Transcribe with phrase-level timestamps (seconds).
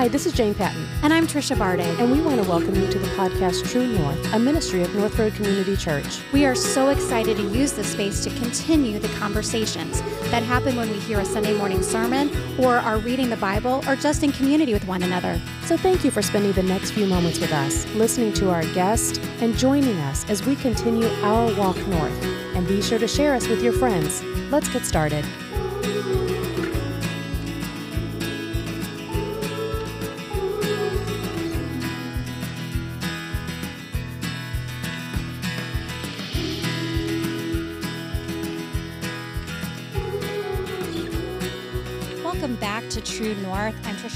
[0.00, 0.88] Hi, this is Jayne Patton.
[1.02, 2.00] And I'm Tricia Bardig.
[2.00, 5.18] And we want to welcome you to the podcast True North, a ministry of North
[5.18, 6.22] Road Community Church.
[6.32, 10.00] We are so excited to use this space to continue the conversations
[10.30, 13.94] that happen when we hear a Sunday morning sermon or are reading the Bible or
[13.94, 15.38] just in community with one another.
[15.66, 19.20] So thank you for spending the next few moments with us, listening to our guest,
[19.42, 22.24] and joining us as we continue our walk north.
[22.54, 24.22] And be sure to share us with your friends.
[24.50, 25.26] Let's get started.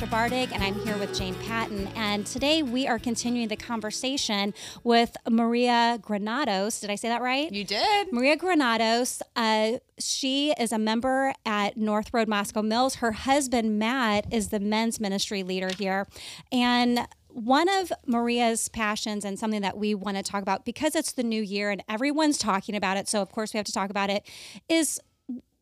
[0.01, 0.11] North.
[0.11, 1.89] Bardig, and I'm here with Jayne Patton.
[1.95, 4.53] And today we are continuing the conversation
[4.83, 6.81] with Maria Granados.
[6.81, 7.53] Did I say that right?
[7.53, 8.13] You did.
[8.13, 9.23] Maria Granados.
[9.37, 12.97] Uh, she is a member at North Road Moscow Mills.
[12.97, 16.09] Her husband, Matt, is the men's ministry leader here.
[16.51, 21.13] And one of Maria's passions and something that we want to talk about because it's
[21.13, 23.09] the new year and everyone's talking about it.
[23.09, 24.25] So, of course, we have to talk about it
[24.69, 25.01] is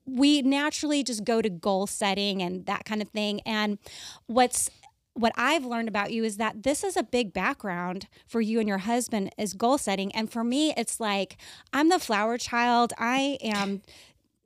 [0.06, 3.40] we naturally just go to goal setting and that kind of thing.
[3.46, 3.78] And
[4.26, 4.70] what's
[5.14, 8.68] what I've learned about you is that this is a big background for you and
[8.68, 10.10] your husband is goal setting.
[10.14, 11.36] And for me, it's like
[11.72, 12.92] I'm the flower child.
[12.98, 13.82] I am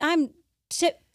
[0.00, 0.30] I'm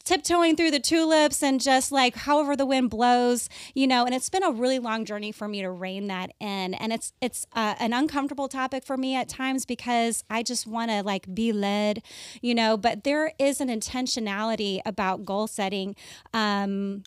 [0.02, 4.28] tiptoeing through the tulips and just like however the wind blows you know and it's
[4.28, 7.74] been a really long journey for me to rein that in and it's it's uh,
[7.78, 12.02] an uncomfortable topic for me at times because i just want to like be led
[12.40, 15.94] you know but there is an intentionality about goal setting
[16.34, 17.02] um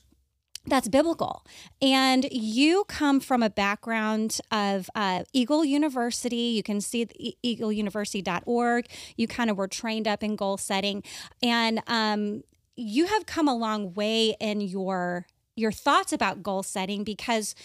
[0.68, 1.46] that's biblical.
[1.82, 6.36] And you come from a background of uh, Eagle University.
[6.36, 7.06] You can see
[7.46, 8.88] eagleuniversity.org.
[9.16, 11.04] You kind of were trained up in goal setting.
[11.44, 12.44] And um,
[12.76, 17.56] you have come a long way in your your thoughts about goal setting because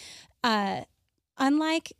[0.44, 0.82] uh,
[1.38, 1.92] unlike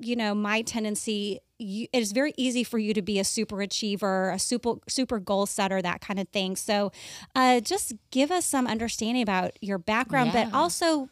[0.00, 3.62] you know my tendency you, it is very easy for you to be a super
[3.62, 6.92] achiever a super super goal setter that kind of thing so
[7.34, 10.44] uh, just give us some understanding about your background yeah.
[10.44, 11.08] but also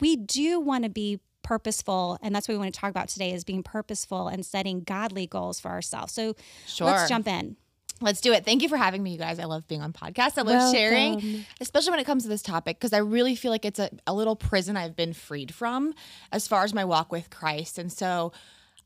[0.00, 3.32] we do want to be purposeful and that's what we want to talk about today
[3.32, 6.34] is being purposeful and setting godly goals for ourselves so
[6.66, 6.86] sure.
[6.86, 7.56] let's jump in
[8.00, 8.44] Let's do it.
[8.44, 9.38] Thank you for having me, you guys.
[9.38, 10.36] I love being on podcasts.
[10.36, 10.74] I love Welcome.
[10.74, 13.90] sharing, especially when it comes to this topic, because I really feel like it's a,
[14.06, 15.94] a little prison I've been freed from
[16.32, 17.78] as far as my walk with Christ.
[17.78, 18.32] And so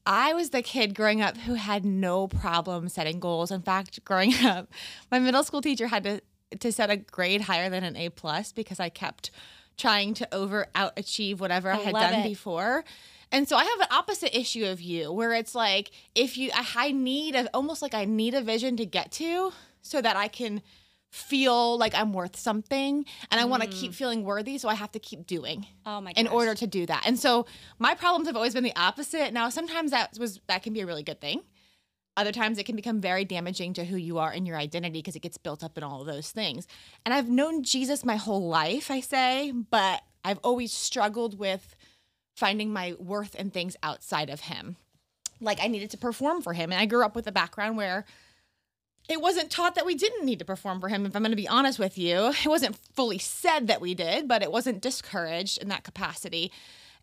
[0.07, 3.51] I was the kid growing up who had no problem setting goals.
[3.51, 4.73] In fact, growing up,
[5.11, 6.21] my middle school teacher had to
[6.61, 9.31] to set a grade higher than an A plus because I kept
[9.77, 12.25] trying to over out achieve whatever I, I had done it.
[12.25, 12.85] before.
[13.31, 16.93] And so I have an opposite issue of you where it's like if you I
[16.93, 19.53] need a almost like I need a vision to get to
[19.83, 20.63] so that I can
[21.11, 23.95] feel like I'm worth something and I want to keep mm.
[23.95, 25.67] feeling worthy so I have to keep doing.
[25.87, 26.21] Oh my gosh.
[26.21, 27.05] In order to do that.
[27.07, 27.47] And so
[27.79, 29.33] my problems have always been the opposite.
[29.33, 31.43] Now sometimes that was that can be a really good thing.
[32.17, 35.15] Other times it can become very damaging to who you are and your identity because
[35.15, 36.67] it gets built up in all of those things.
[37.07, 41.77] And I've known Jesus my whole life, I say, but I've always struggled with
[42.39, 44.77] finding my worth and things outside of him.
[45.41, 46.71] Like I needed to perform for him.
[46.71, 48.05] And I grew up with a background where
[49.09, 51.05] it wasn't taught that we didn't need to perform for him.
[51.05, 54.29] If I'm going to be honest with you, it wasn't fully said that we did,
[54.29, 56.53] but it wasn't discouraged in that capacity.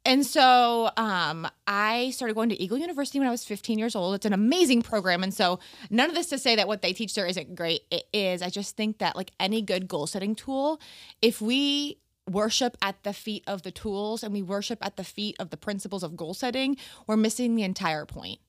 [0.05, 4.13] And so um, I started going to Eagle University when I was 15 years old.
[4.13, 5.23] It's an amazing program.
[5.23, 5.59] And so
[5.89, 7.81] none of this to say that what they teach there isn't great.
[7.89, 8.43] It is.
[8.43, 10.79] I just think that, like any good goal setting tool,
[11.23, 11.97] if we
[12.29, 15.57] worship at the feet of the tools and we worship at the feet of the
[15.57, 16.77] principles of goal setting,
[17.07, 18.39] we're missing the entire point.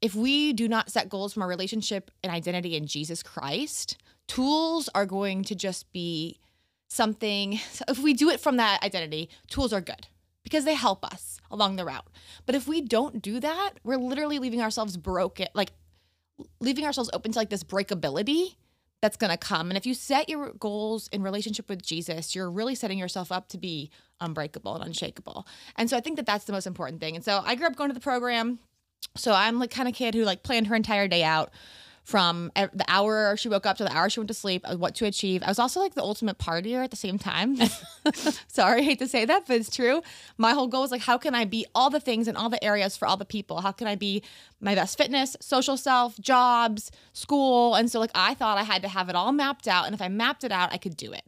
[0.00, 3.96] If we do not set goals from our relationship and identity in Jesus Christ,
[4.28, 6.38] tools are going to just be
[6.86, 7.58] something.
[7.72, 10.06] So If we do it from that identity, tools are good
[10.44, 12.06] because they help us along the route.
[12.46, 15.72] But if we don't do that, we're literally leaving ourselves broken, like
[16.60, 18.54] leaving ourselves open to like this breakability
[19.00, 19.70] that's going to come.
[19.70, 23.48] And if you set your goals in relationship with Jesus, you're really setting yourself up
[23.48, 23.90] to be
[24.20, 25.46] unbreakable and unshakable.
[25.76, 27.14] And so I think that that's the most important thing.
[27.14, 28.58] And so I grew up going to the program.
[29.16, 31.52] So I'm like kind of kid who like planned her entire day out
[32.08, 34.94] from the hour she woke up to the hour she went to sleep, uh, what
[34.94, 35.42] to achieve.
[35.42, 37.58] I was also like the ultimate partier at the same time.
[38.48, 40.00] Sorry, I hate to say that, but it's true.
[40.38, 42.64] My whole goal was like, how can I be all the things in all the
[42.64, 43.60] areas for all the people?
[43.60, 44.22] How can I be
[44.58, 47.74] my best fitness, social self, jobs, school?
[47.74, 49.84] And so, like, I thought I had to have it all mapped out.
[49.84, 51.26] And if I mapped it out, I could do it.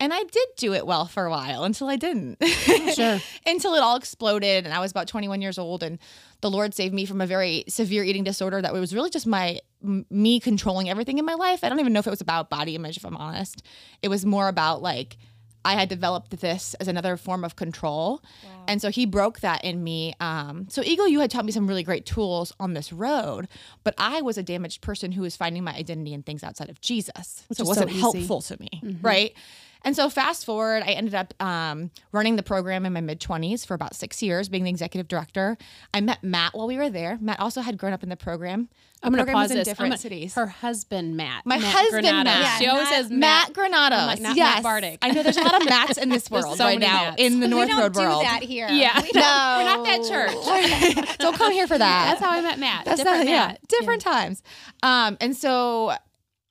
[0.00, 2.42] And I did do it well for a while until I didn't.
[2.94, 3.20] Sure.
[3.46, 4.64] until it all exploded.
[4.64, 5.82] And I was about 21 years old.
[5.82, 5.98] And
[6.40, 9.60] the Lord saved me from a very severe eating disorder that was really just my
[9.82, 11.64] me controlling everything in my life.
[11.64, 13.62] I don't even know if it was about body image, if I'm honest.
[14.02, 15.16] It was more about like,
[15.64, 18.20] I had developed this as another form of control.
[18.66, 20.14] And so he broke that in me.
[20.18, 23.46] Um, so, Eagle, you had taught me some really great tools on this road,
[23.84, 26.80] but I was a damaged person who was finding my identity in things outside of
[26.80, 27.44] Jesus.
[27.48, 28.70] Which so it wasn't so helpful to me,
[29.02, 29.34] right?
[29.84, 33.66] And so, fast forward, I ended up um, running the program in my mid 20s
[33.66, 35.58] for about six years, being the executive director.
[35.92, 37.18] I met Matt while we were there.
[37.20, 38.68] Matt also had grown up in the program.
[39.00, 39.66] The I'm going to pause in this.
[39.66, 40.34] Different gonna- cities.
[40.34, 41.44] Her husband, Matt.
[41.44, 42.24] My Matt husband, Granados.
[42.42, 42.58] Matt.
[42.60, 43.52] She always Matt- says Matt, Matt.
[43.54, 43.98] Granados.
[43.98, 44.54] I'm like, not yes.
[44.54, 44.98] Matt Bardick.
[45.02, 47.16] I know there's a lot of Matts in this world so right now Matts.
[47.20, 48.22] in the North we don't Road do world.
[48.24, 48.68] that here.
[48.68, 49.00] Yeah.
[49.02, 49.20] We No,
[49.58, 51.16] We're not that church.
[51.18, 52.06] Don't come here for that.
[52.10, 52.84] That's how I met Matt.
[52.84, 53.68] That's Different not- yeah, Matt.
[53.68, 54.42] different times.
[54.84, 55.94] Um, and so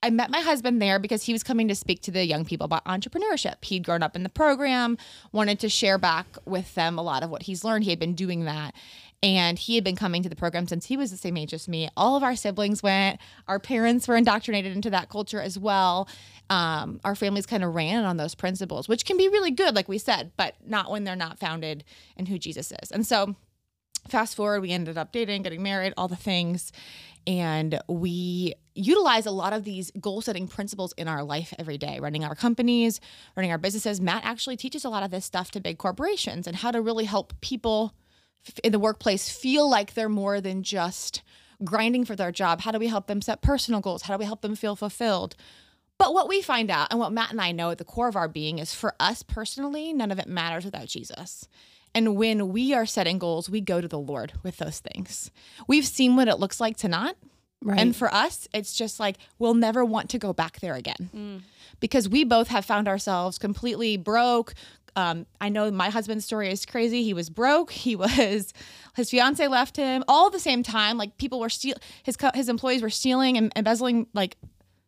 [0.02, 2.64] I met my husband there because he was coming to speak to the young people
[2.64, 3.64] about entrepreneurship.
[3.64, 4.98] He'd grown up in the program,
[5.30, 7.84] wanted to share back with them a lot of what he's learned.
[7.84, 8.74] He had been doing that.
[9.22, 11.68] And he had been coming to the program since he was the same age as
[11.68, 11.88] me.
[11.96, 13.20] All of our siblings went.
[13.46, 16.08] Our parents were indoctrinated into that culture as well.
[16.50, 19.88] Um, our families kind of ran on those principles, which can be really good, like
[19.88, 21.84] we said, but not when they're not founded
[22.16, 22.90] in who Jesus is.
[22.90, 23.36] And so
[24.08, 26.72] fast forward, we ended up dating, getting married, all the things.
[27.26, 32.00] And we utilize a lot of these goal setting principles in our life every day,
[32.00, 33.00] running our companies,
[33.36, 34.00] running our businesses.
[34.00, 37.04] Matt actually teaches a lot of this stuff to big corporations and how to really
[37.04, 37.94] help people
[38.64, 41.22] in the workplace feel like they're more than just
[41.64, 42.62] grinding for their job.
[42.62, 44.02] How do we help them set personal goals?
[44.02, 45.36] How do we help them feel fulfilled?
[45.98, 48.16] But what we find out and what Matt and I know at the core of
[48.16, 51.46] our being is for us personally, none of it matters without Jesus.
[51.94, 55.30] And when we are setting goals, we go to the Lord with those things.
[55.66, 57.16] We've seen what it looks like to not.
[57.64, 57.78] Right.
[57.78, 61.44] And for us, it's just like we'll never want to go back there again
[61.80, 64.54] because we both have found ourselves completely broke.
[64.96, 67.04] Um, I know my husband's story is crazy.
[67.04, 67.70] He was broke.
[67.82, 68.52] He was
[68.94, 70.98] his fiance left him all at the same time.
[70.98, 74.36] Like people were steal his co- his employees were stealing and embezzling like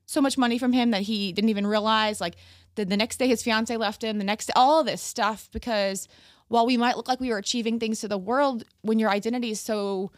[0.06, 2.20] so much money from him that he didn't even realize.
[2.20, 2.34] Like
[2.74, 4.18] the, the next day, his fiance left him.
[4.18, 6.08] The next, all of this stuff because
[6.54, 9.50] while we might look like we were achieving things to the world, when your identity
[9.50, 10.12] is so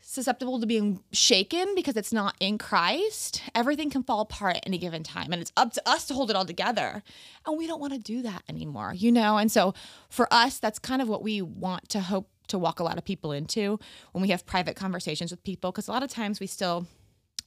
[0.00, 4.78] susceptible to being shaken because it's not in Christ, everything can fall apart at any
[4.78, 5.32] given time.
[5.32, 7.02] And it's up to us to hold it all together.
[7.44, 9.38] And we don't want to do that anymore, you know?
[9.38, 9.74] And so
[10.08, 13.04] for us, that's kind of what we want to hope to walk a lot of
[13.04, 13.80] people into
[14.12, 15.72] when we have private conversations with people.
[15.72, 16.86] Because a lot of times we still,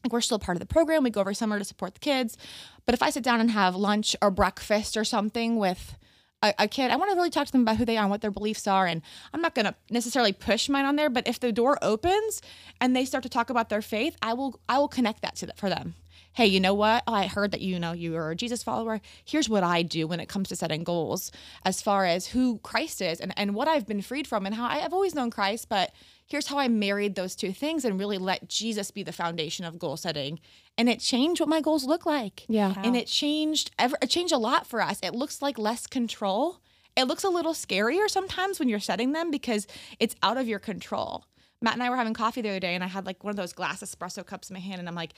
[0.03, 1.05] like we're still part of the program.
[1.05, 2.37] We go over summer to support the kids.
[2.85, 5.95] But if I sit down and have lunch or breakfast or something with
[6.41, 8.09] a, a kid, I want to really talk to them about who they are and
[8.09, 8.85] what their beliefs are.
[8.85, 9.01] And
[9.33, 12.41] I'm not going to necessarily push mine on there, but if the door opens
[12.79, 15.47] and they start to talk about their faith, I will I will connect that to
[15.47, 15.95] the, for them.
[16.33, 17.03] Hey, you know what?
[17.07, 19.01] Oh, I heard that you know you are a Jesus follower.
[19.25, 21.31] Here's what I do when it comes to setting goals,
[21.65, 24.67] as far as who Christ is and, and what I've been freed from and how
[24.67, 25.91] I, I've always known Christ, but
[26.27, 29.79] here's how I married those two things and really let Jesus be the foundation of
[29.79, 30.39] goal setting.
[30.79, 32.45] And it changed what my goals look like.
[32.47, 32.73] Yeah.
[32.81, 34.97] And it changed ever it changed a lot for us.
[35.03, 36.61] It looks like less control.
[36.95, 39.67] It looks a little scarier sometimes when you're setting them because
[39.99, 41.25] it's out of your control.
[41.61, 43.35] Matt and I were having coffee the other day and I had like one of
[43.35, 45.11] those glass espresso cups in my hand and I'm like,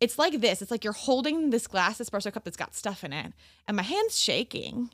[0.00, 0.60] it's like this.
[0.60, 3.32] It's like you're holding this glass espresso cup that's got stuff in it.
[3.68, 4.90] And my hand's shaking.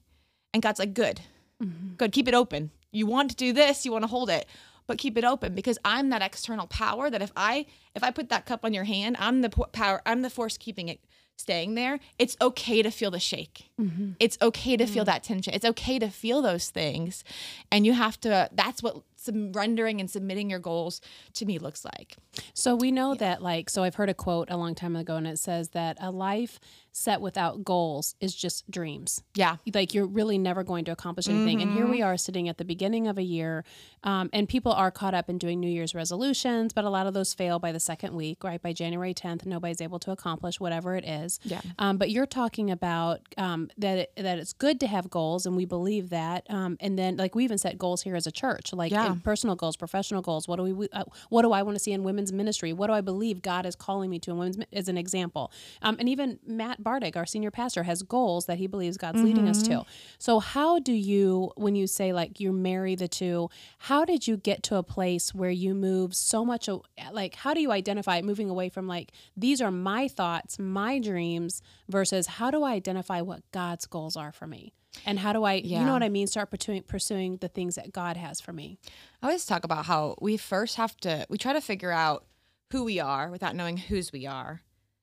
[0.52, 1.22] And God's like, good.
[1.62, 1.94] Mm-hmm.
[1.96, 2.12] Good.
[2.12, 2.72] Keep it open.
[2.92, 4.46] You want to do this, you want to hold it
[4.90, 8.28] but keep it open because I'm that external power that if I if I put
[8.30, 10.98] that cup on your hand, I'm the power, I'm the force keeping it
[11.36, 12.00] staying there.
[12.18, 13.70] It's okay to feel the shake.
[13.80, 14.14] Mm-hmm.
[14.18, 15.06] It's okay to feel mm.
[15.06, 15.54] that tension.
[15.54, 17.22] It's okay to feel those things.
[17.70, 21.00] And you have to that's what surrendering and submitting your goals
[21.34, 22.16] to me looks like.
[22.54, 25.26] So we know that, like, so I've heard a quote a long time ago, and
[25.26, 26.58] it says that a life
[26.92, 29.22] set without goals is just dreams.
[29.34, 29.56] Yeah.
[29.72, 31.62] Like you're really never going to accomplish anything.
[31.62, 33.64] And here we are sitting at the beginning of a year,
[34.02, 37.14] um, and people are caught up in doing New Year's resolutions, but a lot of
[37.14, 38.60] those fail by the second week, right?
[38.60, 41.38] By January 10th, nobody's able to accomplish whatever it is.
[41.44, 41.60] Yeah.
[41.78, 45.54] Um, but you're talking about um, that it, that it's good to have goals, and
[45.56, 46.44] we believe that.
[46.50, 49.09] Um, and then, like we even set goals here as a church, like Yeah.
[49.12, 50.48] In personal goals, professional goals.
[50.48, 50.88] What do we?
[50.92, 52.72] Uh, what do I want to see in women's ministry?
[52.72, 55.52] What do I believe God is calling me to in women's as an example?
[55.82, 59.48] Um, and even Matt Bardick, our senior pastor, has goals that he believes God's leading
[59.48, 59.84] us to.
[60.18, 63.48] So how do you, when you say like you marry the two,
[63.78, 66.68] how did you get to a place where you move so much?
[67.12, 71.62] Like how do you identify moving away from like these are my thoughts, my dreams,
[71.88, 74.72] versus how do I identify what God's goals are for me?
[75.06, 77.92] And how do I, you know what I mean, start pursuing, pursuing the things that
[77.92, 78.78] God has for me?
[79.22, 82.26] I always talk about how we first have to we try to figure out
[82.72, 84.62] who we are without knowing whose we are.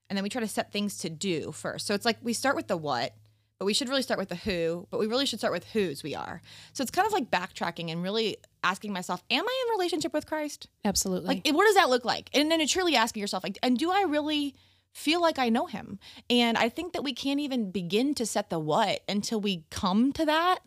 [0.09, 1.85] And then we try to set things to do first.
[1.85, 3.13] So it's like we start with the what,
[3.59, 6.03] but we should really start with the who, but we really should start with whose
[6.03, 6.41] we are.
[6.73, 10.25] So it's kind of like backtracking and really asking myself, am I in relationship with
[10.25, 10.67] Christ?
[10.85, 11.27] Absolutely.
[11.27, 12.29] Like, what does that look like?
[12.33, 14.55] And then truly asking yourself, like, and do I really
[14.97, 15.99] feel like I know him.
[16.27, 20.11] And I think that we can't even begin to set the what until we come
[20.13, 20.57] to that,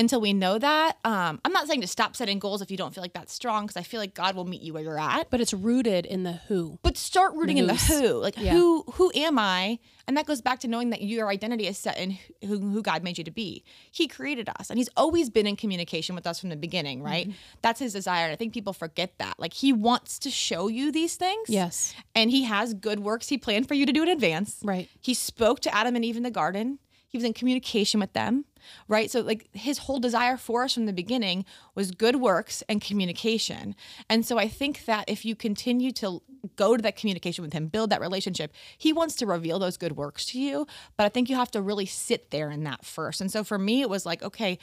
[0.00, 0.96] until we know that.
[1.04, 3.66] Um, I'm not saying to stop setting goals if you don't feel like that's strong,
[3.66, 5.30] because I feel like God will meet you where you're at.
[5.30, 6.78] But it's rooted in the who.
[6.82, 8.14] But start rooting in the who.
[8.14, 8.52] Like Yeah.
[8.52, 9.78] who who am I?
[10.08, 13.04] And that goes back to knowing that your identity is set in who, who God
[13.04, 13.62] made you to be.
[13.92, 17.26] He created us and he's always been in communication with us from the beginning, right?
[17.28, 17.36] Mm-hmm.
[17.62, 18.24] That's his desire.
[18.24, 19.34] And I think people forget that.
[19.38, 21.48] Like he wants to show you these things.
[21.48, 21.94] Yes.
[22.16, 24.58] And he has good works he planned for you to do in advance.
[24.64, 24.88] Right.
[25.00, 26.78] He spoke to Adam and Eve in the garden.
[27.06, 28.44] He was in communication with them,
[28.88, 29.10] right?
[29.10, 33.74] So, like, his whole desire for us from the beginning was good works and communication.
[34.08, 36.22] And so, I think that if you continue to
[36.56, 39.96] go to that communication with him, build that relationship, he wants to reveal those good
[39.96, 40.66] works to you.
[40.96, 43.20] But I think you have to really sit there in that first.
[43.20, 44.58] And so, for me, it was like, okay,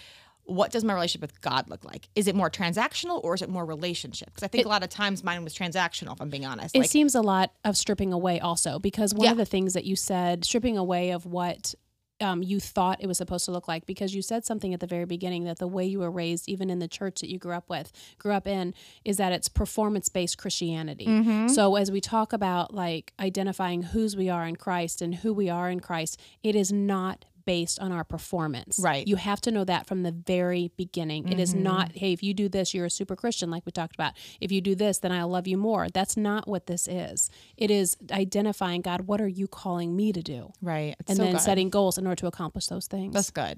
[0.47, 2.07] what does my relationship with God look like?
[2.15, 4.29] Is it more transactional or is it more relationship?
[4.29, 6.73] Because I think a lot of times mine was transactional, if I'm being honest.
[6.75, 9.83] It Like, seems a lot of stripping away also because one of the things that
[9.83, 11.75] you said, stripping away of what
[12.19, 14.87] um, you thought it was supposed to look like because you said something at the
[14.87, 17.53] very beginning that the way you were raised, even in the church that you grew
[17.53, 18.73] up with, grew up in,
[19.05, 21.05] is that it's performance based Christianity.
[21.05, 21.47] Mm-hmm.
[21.49, 25.49] So as we talk about like identifying whose we are in Christ and who we
[25.49, 28.77] are in Christ, it is not based on our performance.
[28.77, 29.05] Right.
[29.05, 29.09] Mm-hmm.
[29.09, 31.29] You have to know that from the very beginning.
[31.29, 33.95] It is not, hey, if you do this, you're a super Christian, like we talked
[33.95, 34.13] about.
[34.41, 35.87] If you do this, then I'll love you more.
[35.87, 37.31] That's not what this is.
[37.55, 40.51] It is identifying, God, what are you calling me to do?
[40.61, 40.95] right.
[40.99, 41.41] It's and so then good.
[41.41, 43.13] setting goals in order to accomplish those things.
[43.13, 43.57] That's good.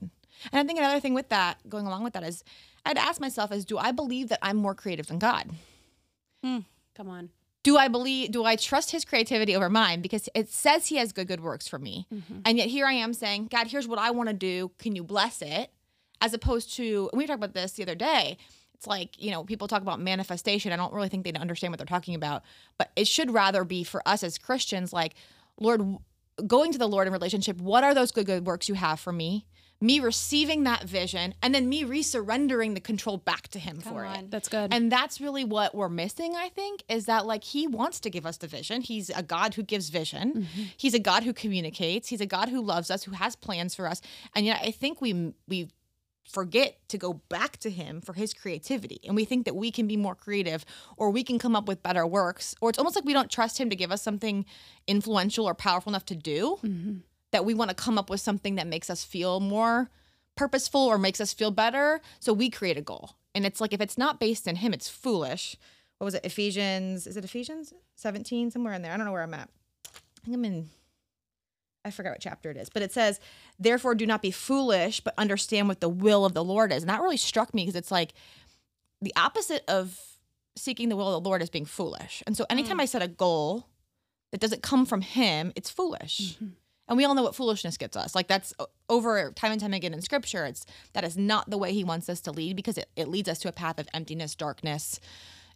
[0.51, 2.43] And I think another thing with that, going along with that, is
[2.85, 5.49] I'd ask myself is do I believe that I'm more creative than God?
[6.43, 7.29] Come on.
[7.69, 10.01] Do I believe do I trust his creativity over mine?
[10.01, 12.07] Because it says he has good good works for me.
[12.11, 12.39] Mm-hmm.
[12.43, 14.71] And yet here I am saying, God, here's what I want to do.
[14.79, 15.69] Can you bless it?
[16.19, 18.39] As opposed to we talked about this the other day.
[18.73, 20.71] It's like, you know, people talk about manifestation.
[20.71, 22.41] I don't really think they understand what they're talking about.
[22.79, 25.13] But it should rather be for us as Christians, like,
[25.59, 25.97] Lord,
[26.47, 29.13] going to the Lord in relationship, what are those good, good works you have for
[29.13, 29.45] me?
[29.81, 34.29] Me receiving that vision and then me resurrendering the control back to Him for it.
[34.29, 34.73] That's good.
[34.73, 38.25] And that's really what we're missing, I think, is that like he wants to give
[38.25, 38.81] us the vision.
[38.81, 40.33] He's a God who gives vision.
[40.33, 40.63] Mm-hmm.
[40.75, 42.09] He's a God who communicates.
[42.09, 44.01] He's a God who loves us, who has plans for us.
[44.35, 45.69] And yet I think we we
[46.29, 48.99] forget to go back to him for his creativity.
[49.03, 50.63] And we think that we can be more creative
[50.95, 52.53] or we can come up with better works.
[52.61, 54.45] Or it's almost like we don't trust him to give us something
[54.87, 56.59] influential or powerful enough to do.
[57.31, 59.89] That we want to come up with something that makes us feel more
[60.35, 62.01] purposeful or makes us feel better.
[62.19, 63.15] So we create a goal.
[63.35, 65.55] And it's like if it's not based in him, it's foolish.
[65.97, 66.25] What was it?
[66.25, 68.51] Ephesians, is it Ephesians 17?
[68.51, 68.91] Somewhere in there.
[68.91, 69.49] I don't know where I'm at.
[69.85, 70.69] I think I'm in
[71.85, 73.19] I forgot what chapter it is, but it says,
[73.57, 76.83] Therefore do not be foolish, but understand what the will of the Lord is.
[76.83, 78.13] And that really struck me because it's like
[79.01, 79.99] the opposite of
[80.55, 82.21] seeking the will of the Lord is being foolish.
[82.27, 82.81] And so anytime mm.
[82.81, 83.67] I set a goal
[84.31, 86.35] that doesn't come from him, it's foolish.
[86.35, 86.47] Mm-hmm.
[86.89, 88.15] And we all know what foolishness gets us.
[88.15, 88.53] Like that's
[88.89, 90.45] over time and time again in scripture.
[90.45, 93.29] It's that is not the way he wants us to lead because it, it leads
[93.29, 94.99] us to a path of emptiness, darkness,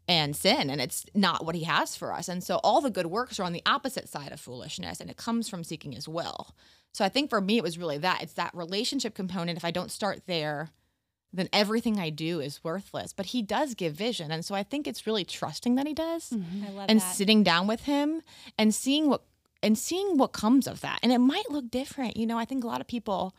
[0.08, 0.70] and sin.
[0.70, 2.30] And it's not what he has for us.
[2.30, 5.18] And so all the good works are on the opposite side of foolishness and it
[5.18, 6.54] comes from seeking his will.
[6.94, 8.22] So I think for me, it was really that.
[8.22, 9.58] It's that relationship component.
[9.58, 10.70] If I don't start there,
[11.32, 13.12] then everything I do is worthless.
[13.12, 14.32] But he does give vision.
[14.32, 16.66] And so I think it's really trusting that he does mm-hmm.
[16.68, 17.16] I love and that.
[17.16, 18.22] sitting down with him
[18.58, 19.24] and seeing what
[19.64, 21.00] and seeing what comes of that.
[21.02, 22.18] And it might look different.
[22.18, 23.36] You know, I think a lot of people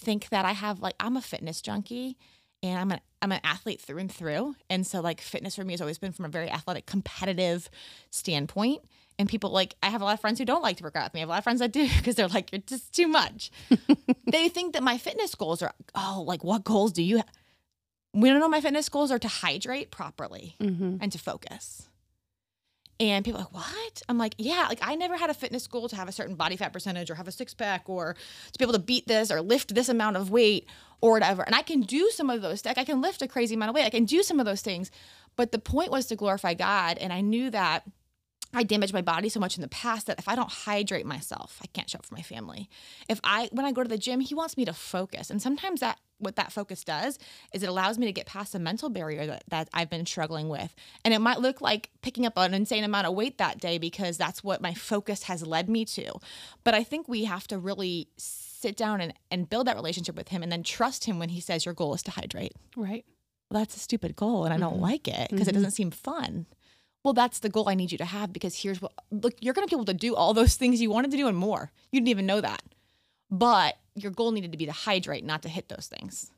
[0.00, 2.16] think that I have like I'm a fitness junkie
[2.62, 4.56] and I'm an I'm an athlete through and through.
[4.68, 7.68] And so like fitness for me has always been from a very athletic, competitive
[8.10, 8.82] standpoint.
[9.18, 11.04] And people like I have a lot of friends who don't like to work out
[11.06, 11.20] with me.
[11.20, 13.50] I have a lot of friends that do because they're like, you're just too much.
[14.30, 17.28] they think that my fitness goals are, oh, like what goals do you have?
[18.14, 20.96] We don't know my fitness goals are to hydrate properly Mm-hmm.
[21.00, 21.88] and to focus.
[22.98, 24.02] And people are like, what?
[24.08, 26.56] I'm like, yeah, like I never had a fitness goal to have a certain body
[26.56, 28.14] fat percentage or have a six pack or
[28.52, 30.66] to be able to beat this or lift this amount of weight
[31.00, 31.42] or whatever.
[31.42, 32.64] And I can do some of those.
[32.64, 33.84] Like I can lift a crazy amount of weight.
[33.84, 34.90] I can do some of those things.
[35.36, 36.96] But the point was to glorify God.
[36.98, 37.84] And I knew that
[38.54, 41.58] I damaged my body so much in the past that if I don't hydrate myself,
[41.62, 42.70] I can't show up for my family.
[43.08, 45.28] If I when I go to the gym, he wants me to focus.
[45.28, 47.18] And sometimes that what that focus does
[47.52, 50.48] is it allows me to get past a mental barrier that, that I've been struggling
[50.48, 50.74] with.
[51.04, 54.16] And it might look like picking up an insane amount of weight that day because
[54.16, 56.12] that's what my focus has led me to.
[56.64, 60.28] But I think we have to really sit down and, and build that relationship with
[60.28, 63.04] him and then trust him when he says your goal is to hydrate Right.
[63.50, 65.62] well, that's a stupid goal and I don't like it because it Mm-hmm.
[65.62, 66.46] doesn't seem fun.
[67.04, 69.68] Well, that's the goal I need you to have because here's what look, you're going
[69.68, 71.70] to be able to do all those things you wanted to do and more.
[71.92, 72.62] You didn't even know that.
[73.30, 76.30] But your goal needed to be to hydrate, not to hit those things.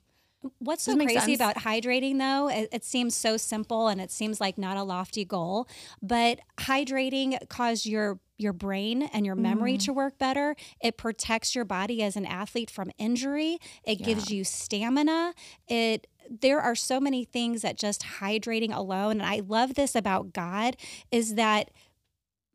[0.60, 1.34] What's so crazy sense?
[1.34, 2.48] about hydrating though?
[2.48, 5.66] It, it seems so simple and it seems like not a lofty goal,
[6.00, 9.84] but hydrating causes your your brain and your memory Mm.
[9.86, 10.54] to work better.
[10.80, 13.58] It protects your body as an athlete from injury.
[13.82, 15.34] It gives you stamina.
[15.66, 20.32] It there are so many things that just hydrating alone and I love this about
[20.32, 20.76] God
[21.10, 21.72] is that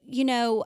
[0.06, 0.64] you know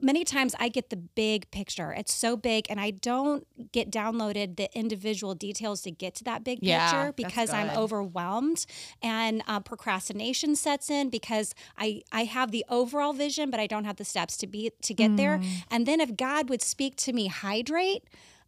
[0.00, 1.92] many times I get the big picture.
[1.92, 6.44] It's so big, and I don't get downloaded the individual details to get to that
[6.44, 8.66] big Yeah, picture because I'm overwhelmed
[9.02, 13.84] and uh, procrastination sets in because I I have the overall vision, but I don't
[13.84, 15.38] have the steps to be to get there.
[15.38, 15.46] Mm.
[15.70, 18.04] And then if God would speak to me, hydrate,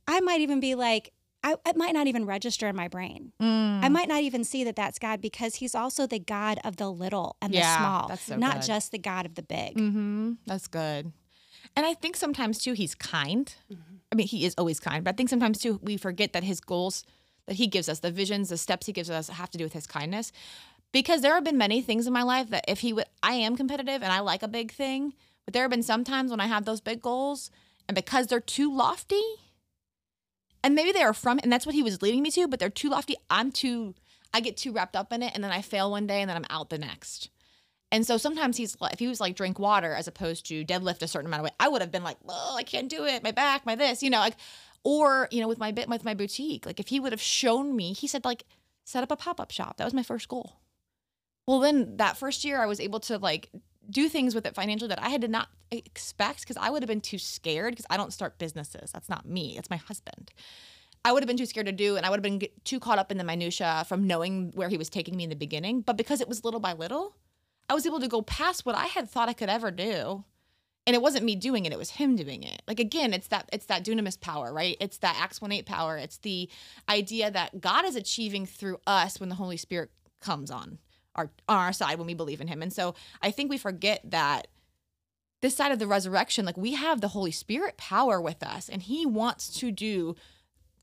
[0.07, 1.13] I might even be like.
[1.45, 3.31] I, it might not even register in my brain.
[3.41, 3.85] Mm.
[3.85, 6.91] I might not even see that that's God because He's also the God of the
[6.91, 8.63] little and the small, that's so not good.
[8.67, 9.77] just the God of the big.
[9.77, 10.33] Mm-hmm.
[10.49, 11.13] That's good.
[11.79, 13.55] And I think sometimes too, he's kind.
[13.73, 13.95] Mm-hmm.
[14.11, 16.61] I mean, he is always kind, but I think sometimes too, we forget that his
[16.61, 17.05] goals
[17.47, 19.75] that he gives us, the visions, the steps he gives us, have to do with
[19.75, 20.33] his kindness.
[20.91, 23.57] Because there have been many things in my life that if he would, I am
[23.57, 25.13] competitive and I like a big thing,
[25.45, 27.49] but there have been some times when I have those big goals,
[27.87, 29.23] and because they're too lofty,
[30.65, 32.71] and maybe they are from, and that's what he was leading me to, but they're
[32.71, 33.15] too lofty.
[33.31, 33.95] I'm too,
[34.35, 36.37] I get too wrapped up in it, and then I fail one day, and then
[36.37, 37.31] I'm out the next.
[37.91, 41.09] And so sometimes he's if he was like drink water as opposed to deadlift a
[41.09, 43.23] certain amount of weight, I would have been like, oh, I can't do it.
[43.23, 44.37] My back, my this, you know, like,
[44.85, 47.75] or you know, with my bit with my boutique, like if he would have shown
[47.75, 48.45] me, he said like
[48.85, 49.79] set up a pop up shop.
[49.79, 50.61] That was my first goal.
[51.47, 53.51] Well, then that first year, I was able to like
[53.91, 56.89] do things with it financially that I had to not expect because I would have
[56.89, 58.93] been too scared because I don't start businesses.
[58.93, 59.57] That's not me.
[59.57, 60.31] It's my husband.
[61.05, 62.99] I would have been too scared to do, and I would have been too caught
[62.99, 65.81] up in the minutia from knowing where he was taking me in the beginning.
[65.81, 67.17] But because it was little by little,
[67.69, 70.25] I was able to go past what I had thought I could ever do.
[70.87, 72.63] And it wasn't me doing it, it was him doing it.
[72.67, 74.77] Like again, it's that it's that dunamis power, right?
[74.81, 75.99] It's that Acts 1 8 power.
[75.99, 76.49] It's the
[76.89, 80.79] idea that God is achieving through us when the Holy Spirit comes on
[81.15, 82.63] our on our side when we believe in him.
[82.63, 84.47] And so I think we forget that
[85.41, 88.83] this side of the resurrection, like we have the Holy Spirit power with us, and
[88.83, 90.17] He wants to do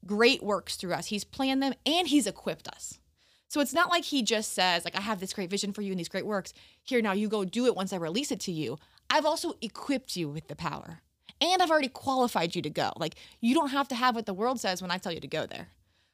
[0.06, 1.08] great works through us.
[1.08, 3.00] He's planned them and He's equipped us.
[3.48, 5.92] So it's not like He just says, like, I have this great vision for you
[5.92, 6.54] and these great works.
[6.84, 8.78] Here, now you go do it once I release it to you.
[9.10, 11.02] I've also equipped you with the power.
[11.42, 12.92] And I've already qualified you to go.
[12.98, 15.28] Like you don't have to have what the world says when I tell you to
[15.28, 15.68] go there.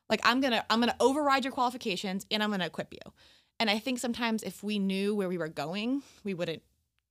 [0.09, 2.99] Like I'm gonna I'm gonna override your qualifications and I'm gonna equip you.
[3.59, 6.63] And I think sometimes if we knew where we were going, we wouldn't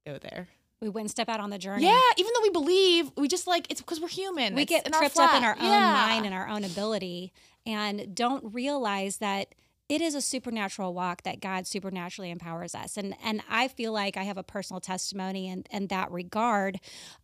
[0.05, 0.49] go there.
[0.83, 1.85] We wouldn't step out on the journey.
[1.87, 4.55] Yeah, even though we believe, we just like it's because we're human.
[4.57, 5.93] we It's get tripped up in our own Yeah.
[5.93, 7.33] mind and our own ability
[7.65, 9.55] and don't realize that
[9.91, 12.97] it is a supernatural walk that God supernaturally empowers us.
[12.97, 16.79] And and I feel like I have a personal testimony in, in that regard.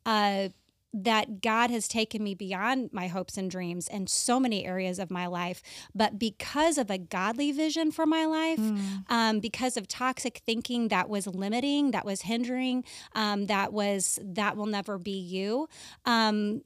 [0.04, 0.48] Uh
[0.98, 5.10] that God has taken me beyond my hopes and dreams in so many areas of
[5.10, 5.60] my life.
[5.94, 8.60] But because of a godly vision for my life,
[9.10, 12.82] um, because of toxic thinking that was limiting, that was hindering,
[13.14, 15.68] um, that was that will never be you,
[16.06, 16.62] um,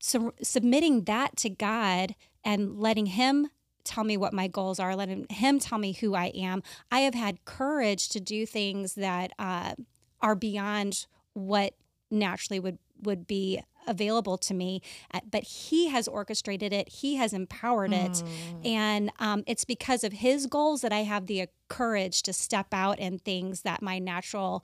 [0.00, 3.48] so submitting that to God and letting Him
[3.88, 7.14] tell me what my goals are, letting Him tell me who I am, I have
[7.14, 9.74] had courage to do things that uh,
[10.20, 11.74] are beyond what
[12.10, 14.82] naturally would would be available to me
[15.14, 16.88] Uh, but he has orchestrated it.
[16.88, 18.22] He has empowered it.
[18.64, 22.66] And um, it's because of his goals that i have the uh, courage to step
[22.72, 24.62] out in things that my natural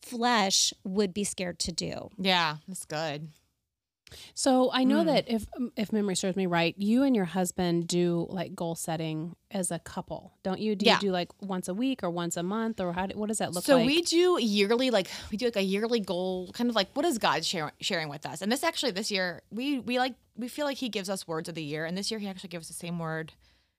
[0.00, 2.10] flesh would be scared to do.
[2.18, 3.28] Yeah, that's good.
[4.34, 5.06] So I know Mm.
[5.06, 9.36] that if if memory serves me right, you and your husband do like goal setting
[9.50, 10.74] as a couple, don't you?
[10.76, 10.94] Do Yeah.
[10.96, 13.06] you do like once a week or once a month or how?
[13.06, 13.82] Do, what does that look so like?
[13.82, 17.04] So we do yearly, like we do like a yearly goal, kind of like what
[17.04, 18.42] is God share, sharing with us?
[18.42, 21.48] And this actually this year we we like we feel like He gives us words
[21.48, 23.32] of the year, and this year He actually gave us the same word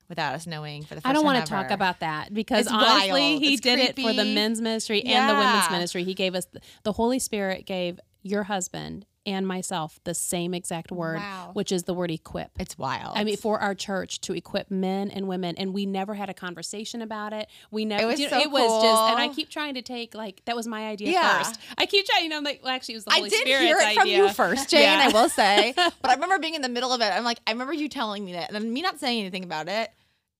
[0.09, 2.73] without us knowing for the first I don't want to talk about that because It's
[2.73, 3.41] honestly, wild.
[3.43, 6.03] he It's did it for the men's ministry and the women's ministry.
[6.03, 6.47] He gave us
[6.83, 11.51] the Holy Spirit gave your husband and myself the same exact word, Wow.
[11.53, 12.51] which is the word equip.
[12.59, 13.17] It's wild.
[13.17, 16.33] I mean, for our church to equip men and women, and we never had a
[16.33, 17.47] conversation about it.
[17.71, 18.03] We never.
[18.03, 20.41] It was you know, so it was just, and I keep trying to take like
[20.45, 21.37] that was my idea Yeah.
[21.43, 21.59] first.
[21.77, 23.41] I keep trying, you know, I'm like, well, actually, it was the I Holy did
[23.41, 24.17] Spirit's hear it from idea.
[24.17, 24.81] you first, Jayne.
[24.83, 25.07] Yeah.
[25.09, 27.05] I will say, but I remember being in the middle of it.
[27.05, 29.67] I'm like, I remember you telling me that, and then me not saying anything about
[29.67, 29.91] it,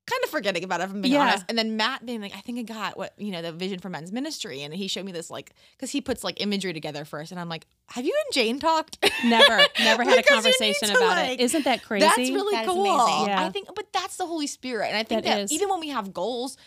[0.09, 0.85] kind of forgetting about it.
[0.85, 1.21] If I'm being Yeah.
[1.21, 3.79] honest, and then Matt being like, I think I got what you know the vision
[3.79, 7.05] for men's ministry, and he showed me this like because he puts like imagery together
[7.05, 8.97] first, and I'm like, have you and Jayne talked?
[9.25, 11.43] Never, never had a Because you need conversation about like- it.
[11.43, 12.05] Isn't that crazy?
[12.05, 12.85] That's really That is cool.
[13.27, 13.43] Yeah.
[13.45, 15.51] I think, but that's the Holy Spirit, and I think That that, is.
[15.51, 16.57] even when we have goals,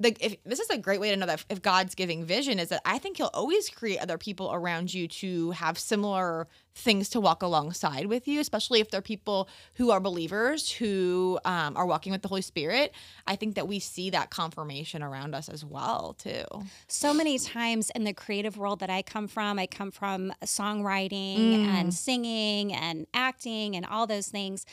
[0.00, 2.68] the if this is a great way to know that if, God's giving vision is
[2.68, 7.20] that I think He'll always create other people around you to have similar things to
[7.20, 12.12] walk alongside with you, especially if they're people who are believers who um, are walking
[12.12, 12.94] with the Holy Spirit.
[13.26, 16.44] I think that we see that confirmation around us as well too.
[16.86, 21.66] so many times in the creative world that I come from, I come from songwriting
[21.66, 24.64] and singing and acting and all those things.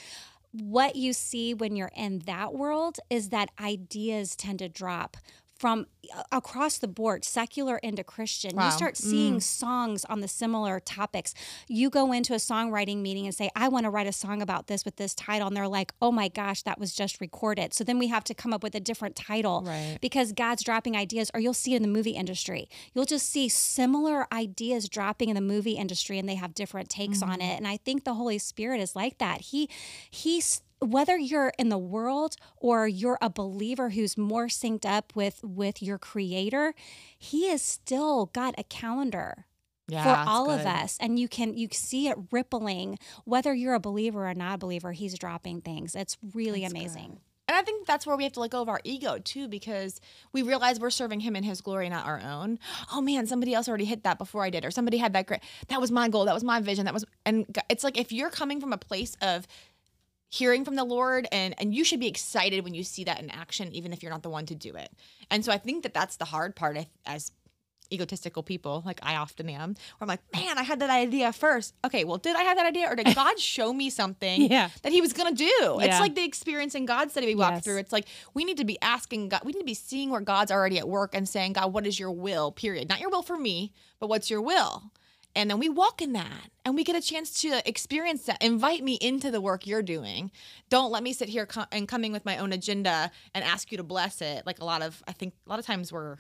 [0.62, 5.18] What you see when you're in that world is that ideas tend to drop
[5.65, 8.56] from uh, across the board, secular into Christian.
[8.56, 8.65] Wow.
[8.65, 11.34] You start seeing songs on the similar topics.
[11.67, 14.67] You go into a songwriting meeting and say, I want to write a song about
[14.67, 15.47] this with this title.
[15.47, 17.73] And they're like, oh my gosh, that was just recorded.
[17.73, 19.97] So then we have to come up with a different title Right.
[20.01, 22.69] because God's dropping ideas, or you'll see it in the movie industry.
[22.93, 27.23] You'll just see similar ideas dropping in the movie industry and they have different takes
[27.23, 27.56] on it.
[27.58, 29.41] And I think the Holy Spirit is like that.
[29.41, 29.67] He,
[30.12, 35.40] he's, whether you're in the world or you're a believer who's more synced up with
[35.44, 36.74] with your creator
[37.18, 39.46] he has still got a calendar
[39.88, 43.74] Yeah, for that's all of us and you can you see it rippling whether you're
[43.74, 47.86] a believer or not a believer he's dropping things it's really amazing And I think
[47.86, 50.02] that's where we have to let go of our ego too, because
[50.34, 52.58] we realize we're serving Him in His glory, not our own.
[52.92, 55.42] Oh man, somebody else already hit that before I did, or somebody had that great.
[55.68, 56.26] That was my goal.
[56.26, 56.86] That was my vision.
[56.86, 59.46] That was, and it's like if you're coming from a place of
[60.30, 63.30] hearing from the Lord, and and you should be excited when you see that in
[63.30, 64.92] action, even if you're not the one to do it.
[65.32, 67.32] And so I think that that's the hard part as
[67.94, 71.76] egotistical people, like I often am, where I'm like, man, I had that idea first.
[71.86, 74.70] Okay, well, did I have that idea, or did God show me something Yeah.
[74.82, 75.80] that He was gonna do?
[75.82, 77.64] It's like the Experiencing God study we walk Yes.
[77.64, 77.78] through.
[77.78, 80.52] It's like we need to be asking God, we need to be seeing where God's
[80.52, 82.52] already at work and saying, God, what is your will?
[82.52, 82.90] Period.
[82.90, 84.92] Not your will for me, but what's your will?
[85.36, 88.41] And then we walk in that and we get a chance to experience that.
[88.41, 90.32] Invite me into the work you're doing.
[90.69, 93.84] Don't let me sit here and coming with my own agenda and ask you to
[93.84, 94.45] bless it.
[94.45, 96.17] Like a lot of, I think a lot of times we're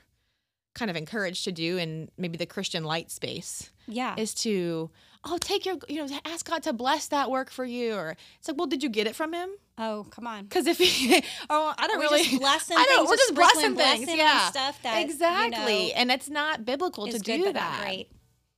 [0.73, 4.89] kind of encouraged to do in maybe the Christian light space yeah is to,
[5.23, 7.95] oh, take your, you know, ask God to bless that work for you.
[7.95, 9.49] Or it's like, well, did you get it from him?
[9.77, 12.97] oh come on Because if he, oh, I don't We're really, just blessing I know
[12.97, 16.65] things, we're just blessing things, blessing yeah, stuff that, you exactly, know, and it's not
[16.65, 17.81] biblical to do that.
[17.81, 18.09] great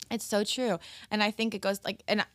[0.09, 0.79] It's so true,
[1.11, 2.25] and I think it goes like, and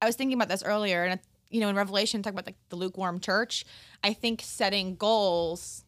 [0.00, 2.76] I was thinking about this earlier, and you know, in Revelation, talk about like the
[2.76, 3.64] lukewarm church.
[4.02, 5.84] I think setting goals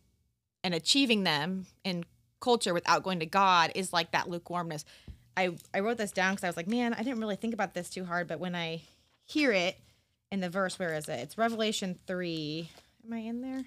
[0.62, 2.04] and achieving them in
[2.40, 4.84] culture without going to God is like that lukewarmness.
[5.36, 7.74] I I wrote this down because I was like, man, I didn't really think about
[7.74, 8.82] this too hard, but when I
[9.24, 9.78] hear it
[10.30, 11.20] in the verse, where is it?
[11.20, 12.70] It's Revelation three.
[13.04, 13.64] Am I in there?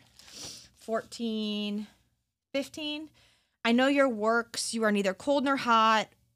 [0.77, 1.87] 14,
[2.53, 3.09] 15.
[3.63, 4.73] I know your works.
[4.73, 6.07] You are neither cold nor hot.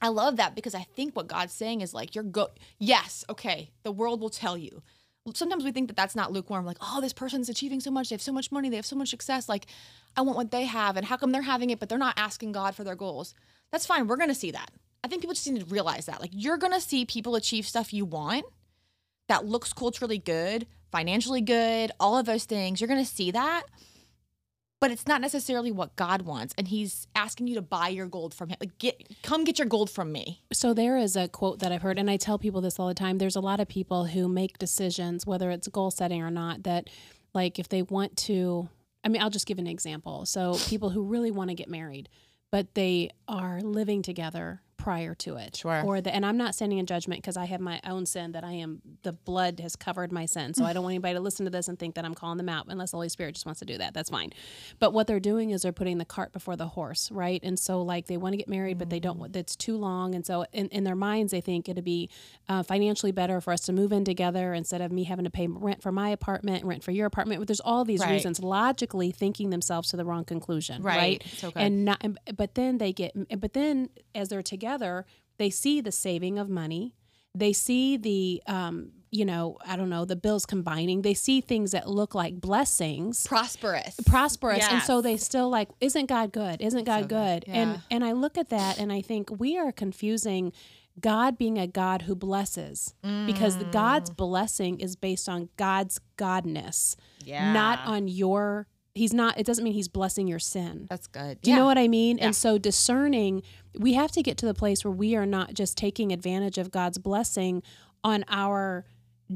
[0.00, 3.70] I love that because I think what God's saying is like, you're go, yes, okay,
[3.82, 4.82] the world will tell you.
[5.34, 8.14] Sometimes we think that that's not lukewarm, like, oh, this person's achieving so much, they
[8.14, 9.48] have so much money, they have so much success.
[9.48, 9.66] Like,
[10.16, 12.52] I want what they have, and how come they're having it, but they're not asking
[12.52, 13.34] God for their goals?
[13.72, 14.06] That's fine.
[14.06, 14.70] We're gonna see that.
[15.02, 16.20] I think people just need to realize that.
[16.20, 18.44] Like, you're gonna see people achieve stuff you want
[19.28, 22.80] that looks culturally good, financially good, all of those things.
[22.80, 23.64] You're gonna see that
[24.80, 28.34] but it's not necessarily what God wants, and He's asking you to buy your gold
[28.34, 28.56] from Him.
[28.60, 30.42] Like, get, come get your gold from me.
[30.52, 32.94] So there is a quote that I've heard, and I tell people this all the
[32.94, 33.18] time.
[33.18, 36.90] There's a lot of people who make decisions, whether it's goal setting or not, that
[37.34, 38.68] like if they want to,
[39.04, 40.26] I mean, I'll just give an example.
[40.26, 42.08] So people who really want to get married,
[42.50, 45.56] but they are living together prior to it.
[45.56, 45.82] Sure.
[45.84, 48.44] Or the, and I'm not standing in judgment because I have my own sin that
[48.44, 50.54] I am, the blood has covered my sin.
[50.54, 52.48] So I don't want anybody to listen to this and think that I'm calling them
[52.48, 53.94] out unless the Holy Spirit just wants to do that.
[53.94, 54.30] That's fine.
[54.78, 57.40] But what they're doing is they're putting the cart before the horse, right?
[57.42, 60.14] And so like they want to get married, but they don't, want that's too long.
[60.14, 62.08] And so in, in their minds, they think it'd be
[62.48, 65.48] uh, financially better for us to move in together instead of me having to pay
[65.48, 67.40] rent for my apartment, rent for your apartment.
[67.40, 68.12] But there's all these Right.
[68.12, 70.96] reasons logically thinking themselves to the wrong conclusion, Right.
[70.96, 71.22] right?
[71.32, 71.60] It's okay.
[71.66, 74.75] And not, and- but then they get, but then as they're together,
[75.38, 76.94] they see the saving of money.
[77.34, 81.02] They see the, um, you know, I don't know, the bills combining.
[81.02, 83.94] They see things that look like blessings Prosperous.
[84.06, 87.52] prosperous and so they still like isn't god good isn't god So good, good.
[87.52, 87.80] and Yeah.
[87.90, 90.52] and i look at that and i think we are confusing
[91.00, 92.94] god being a god who blesses
[93.26, 94.16] because god's Mm.
[94.16, 97.52] blessing is based on god's godness Yeah.
[97.52, 100.86] not on your he's not it doesn't mean he's blessing your sin.
[100.88, 101.40] That's good.
[101.42, 102.16] Do you know what I mean?
[102.16, 102.24] Yeah.
[102.26, 103.42] And so discerning,
[103.78, 106.70] we have to get to the place where we are not just taking advantage of
[106.70, 107.62] God's blessing
[108.04, 108.84] on our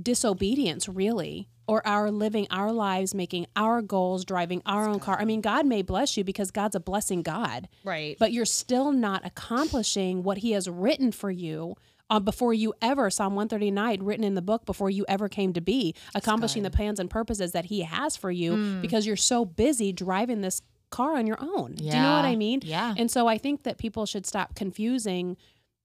[0.03, 5.19] disobedience, really, or our living our lives, making our goals, driving our own car.
[5.21, 8.17] I mean, God may bless you because God's a blessing God, Right.
[8.19, 11.75] but you're still not accomplishing what He has written for you.
[12.09, 15.61] Uh, before you ever Psalm 139 written in the book before you ever came to
[15.61, 18.83] be accomplishing the plans and purposes that he has for you Mm.
[18.83, 21.73] because you're so busy driving this car on your own.
[21.75, 22.61] Do you know what I mean?
[22.63, 22.95] Yeah.
[22.97, 25.37] And so I think that people should stop confusing.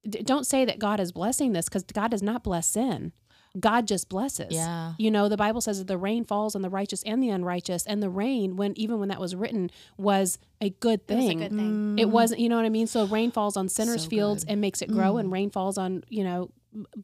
[0.07, 3.11] d- Don't say that God is blessing this because God does not bless sin.
[3.57, 4.47] God just blesses.
[4.51, 4.95] Yeah.
[4.97, 7.85] You know, the Bible says that the rain falls on the righteous and the unrighteous,
[7.85, 11.41] and the rain, when even when that was written, was a good It was thing.
[11.41, 11.95] a good thing.
[11.95, 11.99] Mm.
[12.01, 12.87] It wasn't, you know what I mean?
[12.87, 14.51] So rain falls on sinners' So fields good.
[14.51, 15.33] and makes it grow, and mm.
[15.33, 16.49] rain falls on, you know,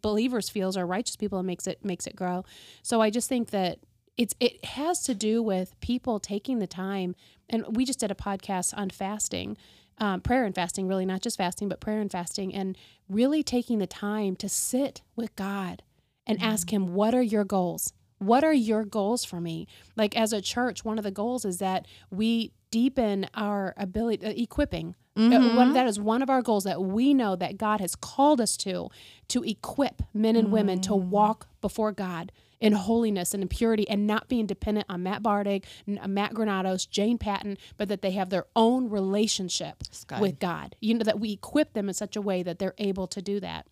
[0.01, 2.43] believers' fields or righteous people and makes it makes it grow.
[2.83, 3.79] So I just think that
[4.17, 7.15] it's it has to do with people taking the time,
[7.51, 9.57] and we just did a podcast on fasting.
[9.97, 12.75] Um, prayer and fasting, really, not just fasting, but prayer and fasting, and
[13.07, 15.83] really taking the time to sit with God
[16.25, 17.93] and ask Him, What are your goals?
[18.17, 19.67] What are your goals for me?
[19.95, 24.33] Like as a church, one of the goals is that we deepen our ability, uh,
[24.35, 24.95] equipping.
[25.17, 28.39] Uh, one, that is one of our goals that we know that God has called
[28.39, 28.89] us to,
[29.27, 34.07] to equip men and women to walk before God in holiness and in purity and
[34.07, 35.65] not being dependent on Matt Bardig,
[35.99, 40.21] uh, Matt Granados, Jayne Patton, but that they have their own relationship good.
[40.21, 40.75] with God.
[40.79, 43.39] You know, that we equip them in such a way that they're able to do
[43.41, 43.67] that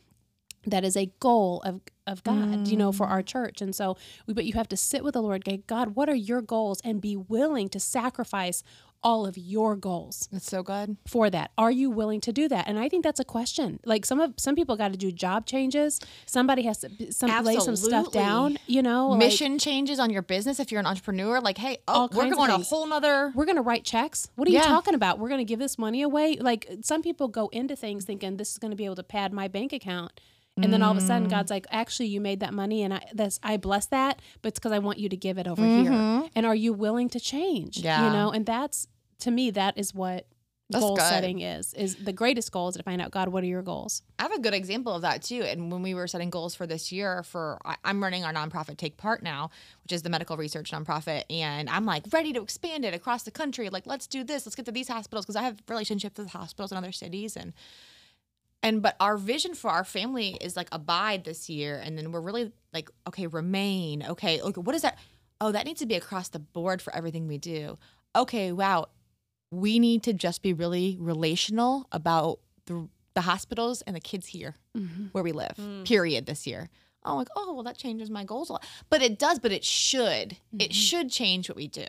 [0.66, 3.62] that is a goal of of God, you know, for our church.
[3.62, 6.16] And so, we, but you have to sit with the Lord, go, God, what are
[6.16, 8.64] your goals, and be willing to sacrifice
[9.04, 10.98] all of your goals That's so good.
[11.08, 11.52] for that.
[11.58, 12.68] Are you willing to do that?
[12.68, 13.80] And I think that's a question.
[13.86, 16.00] Like some of some people got to do job changes.
[16.26, 18.58] Somebody has to some lay some stuff down.
[18.68, 21.40] You know, like, Mission changes on your business if you're an entrepreneur.
[21.40, 24.30] Like, hey, oh, we're going a whole nother We're gonna write checks.
[24.36, 25.20] What are you talking about?
[25.20, 26.38] We're going to give this money away.
[26.40, 29.34] Like some people go into things thinking this is going to be able to pad
[29.34, 30.20] my bank account.
[30.62, 31.08] And then all of a Mm.
[31.08, 34.50] sudden God's like, actually you made that money and I this I bless that, but
[34.50, 35.92] it's because I want you to give it over here.
[36.36, 37.78] And are you willing to change?
[37.78, 37.86] Mm-hmm.
[37.86, 38.06] Yeah.
[38.08, 38.88] You know, and that's
[39.20, 40.28] to me, that is what
[40.70, 41.10] That's goal good.
[41.10, 41.74] setting is.
[41.74, 44.04] Is the greatest goal is to find out, God, what are your goals?
[44.20, 45.42] I have a good example of that too.
[45.42, 48.96] And when we were setting goals for this year, for I'm running our nonprofit Take
[48.96, 49.50] Part now,
[49.84, 53.32] which is the medical research nonprofit, and I'm like ready to expand it across the
[53.32, 53.70] country.
[53.70, 54.46] Like, let's do this.
[54.46, 57.54] Let's get to these hospitals because I have relationships with hospitals in other cities, and
[58.62, 62.22] and but our vision for our family is like abide this year, and then we're
[62.22, 64.04] really like okay, remain.
[64.04, 64.98] Okay, okay, what is that?
[65.42, 67.78] Oh, that needs to be across the board for everything we do.
[68.16, 68.88] Okay, wow,
[69.52, 74.56] we need to just be really relational about the the hospitals and the kids here
[74.78, 75.06] mm-hmm.
[75.12, 75.56] where we live.
[75.58, 75.86] Mm.
[75.86, 76.26] Period.
[76.26, 76.70] This year.
[77.06, 79.40] Oh, like oh well, that changes my goals a lot, but it does.
[79.40, 80.34] But it should.
[80.34, 80.72] It mm-hmm.
[80.72, 81.88] should change what we do.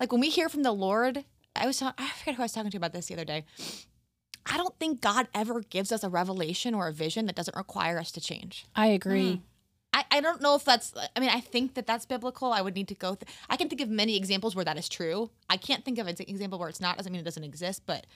[0.00, 1.24] Like when we hear from the Lord.
[1.56, 3.44] I was ta- I forget who I was talking to about this the other day.
[4.46, 7.98] I don't think God ever gives us a revelation or a vision that doesn't require
[7.98, 8.66] us to change.
[8.74, 9.34] I agree.
[9.34, 9.42] Hmm.
[9.92, 12.52] I, I don't know if that's I mean I think that that's biblical.
[12.52, 14.88] I would need to go th- I can think of many examples where that is
[14.88, 15.30] true.
[15.48, 18.06] I can't think of an example where it's not doesn't mean it doesn't exist, but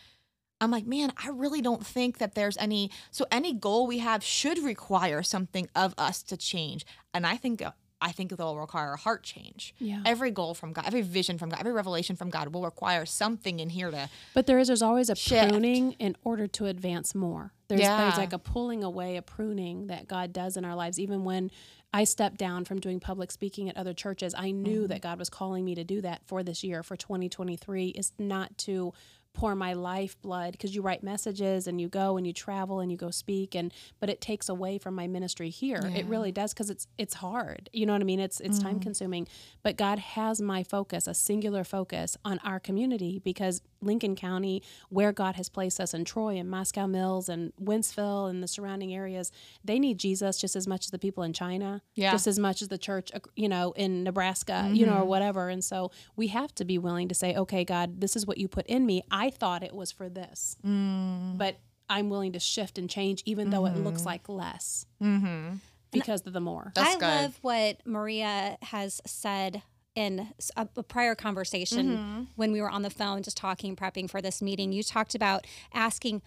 [0.60, 4.22] I'm like, man, I really don't think that there's any so any goal we have
[4.22, 6.86] should require something of us to change.
[7.12, 9.74] And I think uh, I think they'll require a heart change.
[9.78, 10.02] Yeah.
[10.04, 13.60] Every goal from God, every vision from God, every revelation from God will require something
[13.60, 15.50] in here to But there is there's always a Shift.
[15.50, 17.52] pruning in order to advance more.
[17.68, 17.96] There's Yeah.
[18.02, 20.98] there's like a pulling away, a pruning that God does in our lives.
[20.98, 21.50] Even when
[21.94, 24.86] I stepped down from doing public speaking at other churches, I knew Mm-hmm.
[24.88, 28.56] that God was calling me to do that for this year, for 2023, is not
[28.58, 28.92] to
[29.34, 32.90] pour my life blood because you write messages and you go and you travel and
[32.92, 35.90] you go speak and but it takes away from my ministry here.
[35.94, 37.70] It really does because it's it's hard.
[37.72, 38.20] You know what i mean?
[38.20, 38.68] It's it's Mm-hmm.
[38.68, 39.28] time consuming.
[39.62, 45.12] But god has my focus a singular focus on our community because lincoln county where
[45.12, 49.30] god has placed us in troy and moscow mills and Wentzville and the surrounding areas
[49.64, 52.12] they need jesus just as much as the people in china Yeah.
[52.12, 55.08] just as much as the church you know in nebraska you know or mm-hmm.
[55.08, 55.48] whatever.
[55.48, 58.48] And so we have to be willing to say okay god this is what you
[58.48, 59.02] put in me.
[59.10, 61.36] I thought it was for this mm.
[61.36, 61.56] but
[61.88, 64.08] i'm willing to shift and change even though it looks mm-hmm.
[64.08, 65.56] like less mm-hmm.
[65.90, 66.72] because of the more.
[66.74, 67.06] That's I good.
[67.06, 69.62] love what Maria has said
[69.94, 72.22] in a prior conversation Mm-hmm.
[72.36, 74.72] when we were on the phone just talking prepping for this meeting.
[74.72, 76.22] You talked about asking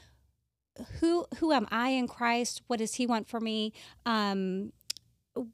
[1.00, 2.62] who who am I in Christ?
[2.68, 3.74] What does he want for me?
[4.06, 4.74] Um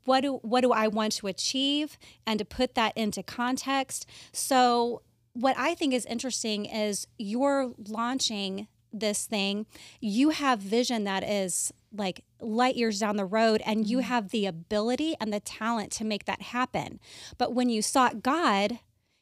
[0.06, 1.98] what do what do I want to achieve?
[2.28, 4.06] And to put that into context.
[4.34, 5.02] So
[5.34, 9.66] what I think is interesting is you're launching this thing
[10.00, 14.46] you have vision that is like light years down the road and you have the
[14.46, 17.00] ability and the talent to make that happen.
[17.38, 18.80] But when you sought God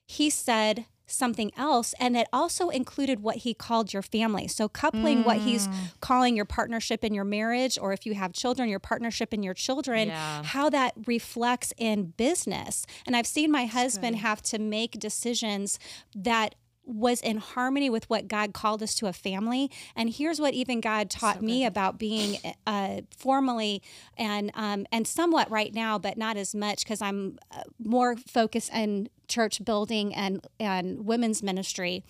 [0.08, 4.48] he said something else and it also included what he called your family.
[4.48, 5.74] So coupling what he's Mm.
[6.02, 9.56] calling your partnership in your marriage or if you have children your partnership in your
[9.56, 10.44] children Yeah.
[10.44, 12.86] how that reflects in business.
[13.08, 15.80] And i've seen my husband have to make decisions
[16.16, 16.54] that
[16.90, 19.70] was in harmony with what God called us to a family.
[19.96, 23.82] And here's what even God taught me about being uh, formally
[24.18, 28.74] and um, and somewhat right now, but not as much because I'm uh, more focused
[28.74, 32.04] in church building and and women's ministry.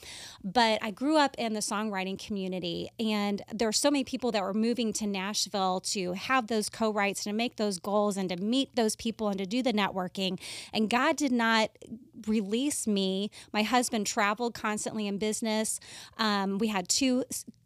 [0.43, 4.41] But I grew up in the songwriting community, and there are so many people that
[4.41, 8.37] were moving to Nashville to have those co-writes and to make those goals and to
[8.37, 10.39] meet those people and to do the networking.
[10.73, 11.69] And God did not
[12.27, 13.31] release me.
[13.53, 15.79] My husband traveled constantly in business.
[16.17, 17.23] Um, we had two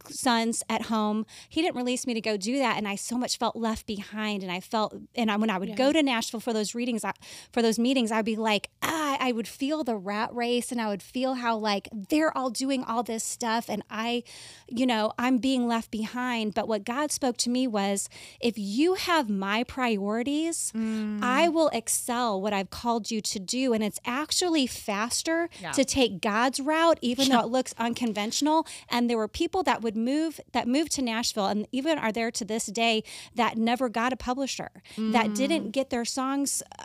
[0.10, 1.26] sons at home.
[1.50, 4.44] He didn't release me to go do that, and I so much felt left behind.
[4.44, 7.14] And I felt, and I, when I would go to Nashville for those readings, I,
[7.52, 10.88] for those meetings, I'd be like, ah, I would feel the rat race, and I
[10.88, 14.24] would feel how like they're all doing all this stuff, and I,
[14.68, 16.54] you know, I'm being left behind.
[16.54, 21.22] But what God spoke to me was, if you have my priorities, mm.
[21.22, 26.22] I will excel what I've called you to do, and it's actually faster to take
[26.22, 28.66] God's route, even though it looks unconventional.
[28.90, 32.32] And there were people that would move that moved to Nashville, and even are there
[32.32, 33.04] to this day
[33.36, 35.36] that never got a publisher, that mm.
[35.36, 36.84] didn't get their songs uh,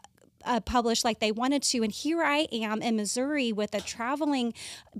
[0.48, 1.82] uh, published like they wanted to.
[1.84, 4.52] And here I am in Missouri with a traveling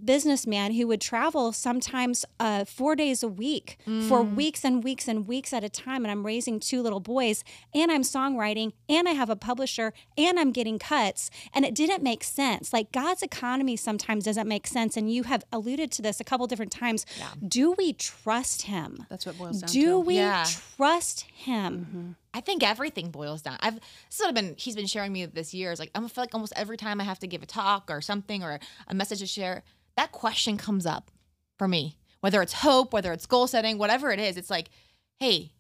[0.05, 5.27] businessman who would travel sometimes uh, four days a week for weeks and weeks and
[5.27, 6.05] weeks at a time.
[6.05, 7.43] And I'm raising two little boys,
[7.75, 11.31] and I'm songwriting, and I have a publisher, and I'm getting cuts.
[11.55, 12.73] And it didn't make sense.
[12.73, 14.97] Like God's economy sometimes doesn't make sense.
[14.97, 17.07] And you have alluded to this a couple different times.
[17.47, 19.07] Do we trust Him?
[19.09, 19.99] That's what boils down to Do to.
[20.01, 20.45] we Yeah.
[20.77, 22.17] trust Him?
[22.35, 23.57] I think everything boils down.
[23.61, 23.79] I've
[24.11, 25.73] sort of been he's been sharing me this year.
[25.73, 28.01] Is like I feel like almost every time I have to give a talk or
[28.01, 29.63] something or a message to share,
[29.97, 31.11] that question comes up
[31.59, 31.97] for me.
[32.21, 34.71] Whether it's hope, whether it's goal setting, whatever it is, it's like,
[35.19, 35.53] hey,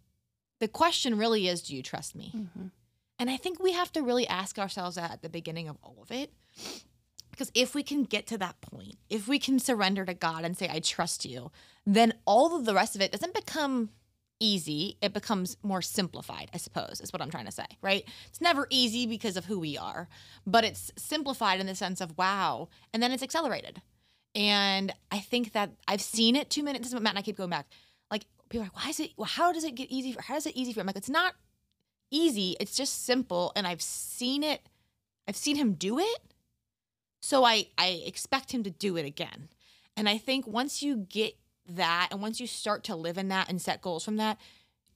[0.60, 2.32] the question really is, do you trust me?
[2.34, 2.66] Mm-hmm.
[3.18, 5.98] And I think we have to really ask ourselves that at the beginning of all
[6.02, 6.32] of it.
[7.30, 10.56] Because if we can get to that point, if we can surrender to God and
[10.56, 11.52] say, I trust you,
[11.86, 13.90] then all of the rest of it doesn't become
[14.40, 14.96] easy.
[15.00, 18.04] It becomes more simplified, I suppose, is what I'm trying to say, right?
[18.26, 20.08] It's never easy because of who we are,
[20.46, 22.68] but it's simplified in the sense of wow.
[22.92, 23.82] And then it's accelerated.
[24.34, 26.92] And I think that I've seen it two minutes.
[26.92, 27.66] Matt and I keep going back.
[28.10, 30.12] Like people are like, why is it, well, how does it get easy?
[30.12, 30.84] For, how does it easy for him?
[30.84, 31.34] I'm like, it's not
[32.10, 32.56] easy.
[32.60, 33.52] It's just simple.
[33.56, 34.68] And I've seen it.
[35.26, 36.20] I've seen him do it.
[37.20, 39.48] So I, I expect him to do it again.
[39.96, 41.36] And I think once you get
[41.68, 44.38] that and once you start to live in that and set goals from that,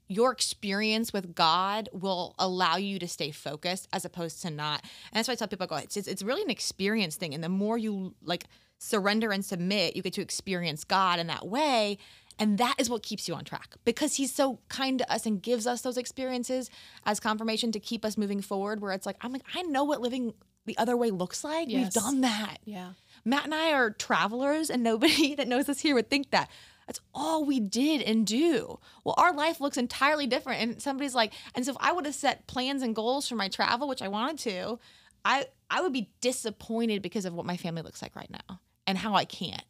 [0.08, 4.82] your experience with God will allow you to stay focused as opposed to not.
[4.82, 7.34] And that's why I tell people, I go, it's, it's, it's really an experience thing.
[7.34, 8.44] And the more you like
[8.78, 11.98] surrender and submit, you get to experience God in that way.
[12.38, 15.40] And that is what keeps you on track because he's so kind to us and
[15.40, 16.70] gives us those experiences
[17.04, 18.80] as confirmation to keep us moving forward.
[18.80, 20.34] Where it's like, I'm like, I know what living
[20.66, 21.68] the other way looks like.
[21.68, 21.94] Yes.
[21.94, 22.58] We've done that.
[22.64, 22.92] Yeah.
[23.24, 26.50] Matt and I are travelers, and nobody that knows us here would think that.
[26.88, 28.80] That's all we did and do.
[29.04, 30.60] Well, our life looks entirely different.
[30.60, 33.48] And somebody's like, and so if I would have set plans and goals for my
[33.48, 34.80] travel, which I wanted to,
[35.24, 38.98] I I would be disappointed because of what my family looks like right now and
[38.98, 39.64] how I can't.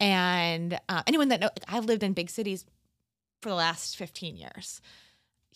[0.00, 2.64] And uh, anyone that know, I've lived in big cities
[3.42, 4.80] for the last 15 years.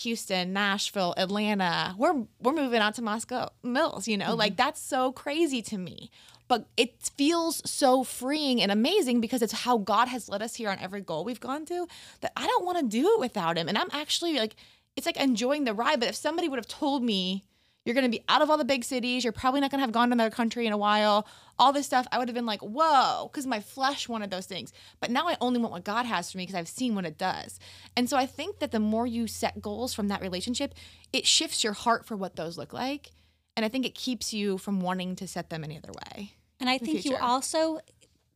[0.00, 1.94] Houston, Nashville, Atlanta.
[1.96, 4.34] We're we're moving out to Moscow Mills, you know?
[4.34, 6.10] Like that's so crazy to me.
[6.52, 10.68] But it feels so freeing and amazing because it's how God has led us here
[10.68, 11.86] on every goal we've gone to
[12.20, 13.70] that I don't want to do it without him.
[13.70, 14.56] And I'm actually like
[14.94, 17.42] it's like enjoying the ride, but if somebody would have told me
[17.86, 19.86] you're going to be out of all the big cities, you're probably not going to
[19.86, 21.26] have gone to another country in a while,
[21.58, 24.74] all this stuff, I would have been like, "Whoa," cuz my flesh wanted those things.
[25.00, 27.16] But now I only want what God has for me because I've seen what it
[27.16, 27.58] does.
[27.96, 30.74] And so I think that the more you set goals from that relationship,
[31.14, 33.10] it shifts your heart for what those look like.
[33.56, 36.34] And I think it keeps you from wanting to set them any other way.
[36.62, 37.80] And I think you also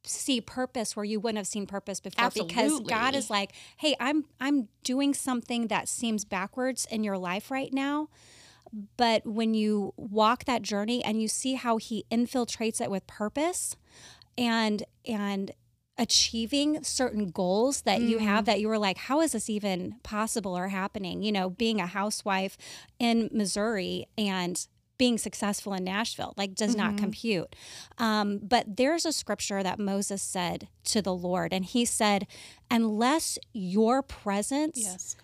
[0.02, 4.24] see purpose where you wouldn't have seen purpose before because God is like, "Hey, I'm
[4.40, 8.08] I'm doing something that seems backwards in your life right now."
[8.96, 13.76] But when you walk that journey and you see how he infiltrates it with purpose
[14.36, 15.52] and and
[15.98, 20.56] achieving certain goals that you have that you were like how is this even possible
[20.58, 21.22] or happening?
[21.22, 22.58] You know being a housewife
[22.98, 24.66] in missouri and
[24.98, 27.54] being successful in nashville like does not compute
[27.98, 32.26] um, but there's a scripture that moses said to the lord and he said
[32.70, 35.16] unless your presence Yes.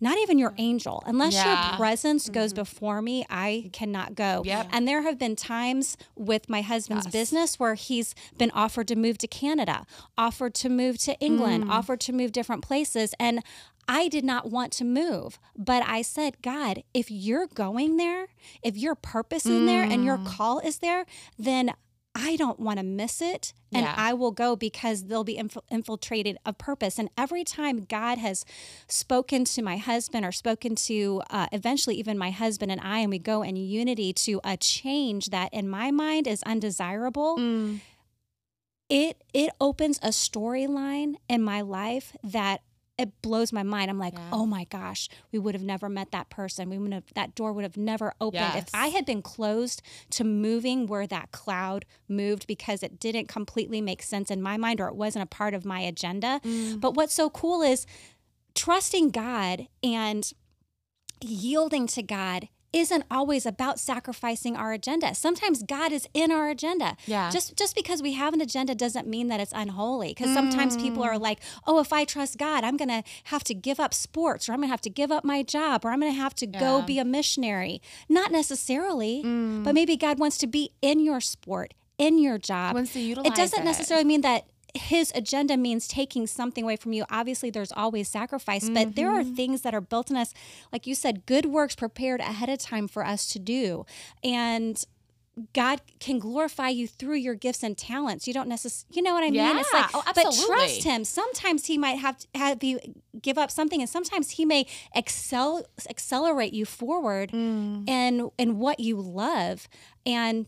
[0.00, 1.02] Not even your angel.
[1.06, 1.68] Unless Yeah.
[1.70, 4.42] your presence goes before me, I cannot go.
[4.44, 4.68] Yep.
[4.72, 9.18] And there have been times with my husband's business where he's been offered to move
[9.18, 9.84] to Canada,
[10.16, 11.70] offered to move to England, Mm.
[11.70, 13.14] offered to move different places.
[13.20, 13.42] And
[13.88, 18.28] I did not want to move, but I said, God, if you're going there,
[18.62, 20.26] if your purpose is there and your Mm.
[20.26, 21.06] call is there,
[21.38, 21.72] then
[22.14, 23.52] I don't want to miss it.
[23.72, 23.94] And Yeah.
[23.96, 26.98] I will go because they'll be inf- infiltrated of purpose.
[26.98, 28.44] And every time God has
[28.88, 33.10] spoken to my husband or spoken to uh, eventually even my husband and I, and
[33.10, 37.80] we go in unity to a change that in my mind is undesirable, Mm.
[38.88, 42.62] it it opens a storyline in my life that
[43.00, 43.90] it blows my mind.
[43.90, 44.30] I'm like, Yeah.
[44.32, 46.68] oh my gosh, we would have never met that person.
[46.68, 50.24] We would have that door would have never opened if I had been closed to
[50.24, 54.88] moving where that cloud moved because it didn't completely make sense in my mind or
[54.88, 56.40] it wasn't a part of my agenda.
[56.44, 56.80] Mm.
[56.80, 57.86] But what's so cool is
[58.54, 60.30] trusting God and
[61.22, 65.14] yielding to God isn't always about sacrificing our agenda.
[65.14, 66.96] Sometimes God is in our agenda.
[67.06, 67.30] Yeah.
[67.30, 70.08] Just just because we have an agenda doesn't mean that it's unholy.
[70.08, 71.20] Because sometimes people are mm.
[71.20, 74.52] like, "Oh, if I trust God, I'm going to have to give up sports, or
[74.52, 76.46] I'm going to have to give up my job, or I'm going to have to
[76.46, 79.74] go be a missionary." Not necessarily, but mm.
[79.74, 82.74] maybe God wants to be in your sport, in your job.
[82.74, 83.64] Wants to utilize it doesn't it.
[83.64, 87.04] necessarily mean that his agenda means taking something away from you.
[87.10, 90.32] Obviously, there's always sacrifice, but there are things that are built in us,
[90.72, 93.84] like you said, good works prepared ahead of time for us to do.
[94.24, 94.82] And
[95.54, 98.26] God can glorify you through your gifts and talents.
[98.26, 99.56] You don't necessarily, you know what I mean?
[99.58, 100.82] It's like, Oh, but trust.
[100.84, 101.04] Him.
[101.04, 102.78] Sometimes He might have have you
[103.22, 107.88] give up something, and sometimes He may excel accelerate you forward Mm.
[107.88, 109.66] in in what you love.
[110.04, 110.46] And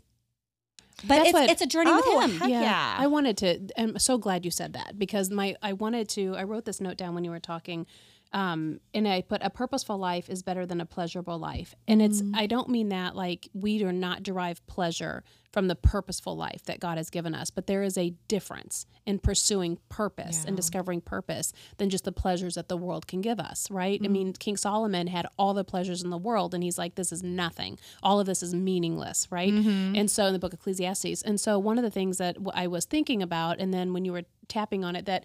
[0.98, 2.38] but That's it's what- it's a journey Oh, with Him.
[2.40, 2.96] heck yeah.
[2.98, 3.60] I wanted to.
[3.76, 6.34] I'm so glad you said that because my I wanted to.
[6.36, 7.86] I wrote this note down when you were talking,
[8.32, 12.22] um, and I put a purposeful life is better than a pleasurable life, and it's.
[12.22, 12.32] Mm.
[12.34, 15.22] I don't mean that like we do not derive pleasure
[15.52, 19.18] from the purposeful life that God has given us, but there is a difference in
[19.18, 23.70] pursuing purpose and discovering purpose than just the pleasures that the world can give us.
[23.70, 24.00] Right?
[24.02, 24.10] I mm.
[24.10, 27.22] mean, King Solomon had all the pleasures in the world, and he's like, "This is
[27.22, 27.78] nothing.
[28.02, 29.52] All of this is meaningless." Right?
[29.52, 29.96] Mm-hmm.
[29.96, 32.66] And so in the book of Ecclesiastes, and so one of the things that I
[32.66, 35.24] was thinking about, and then when you were tapping on it, that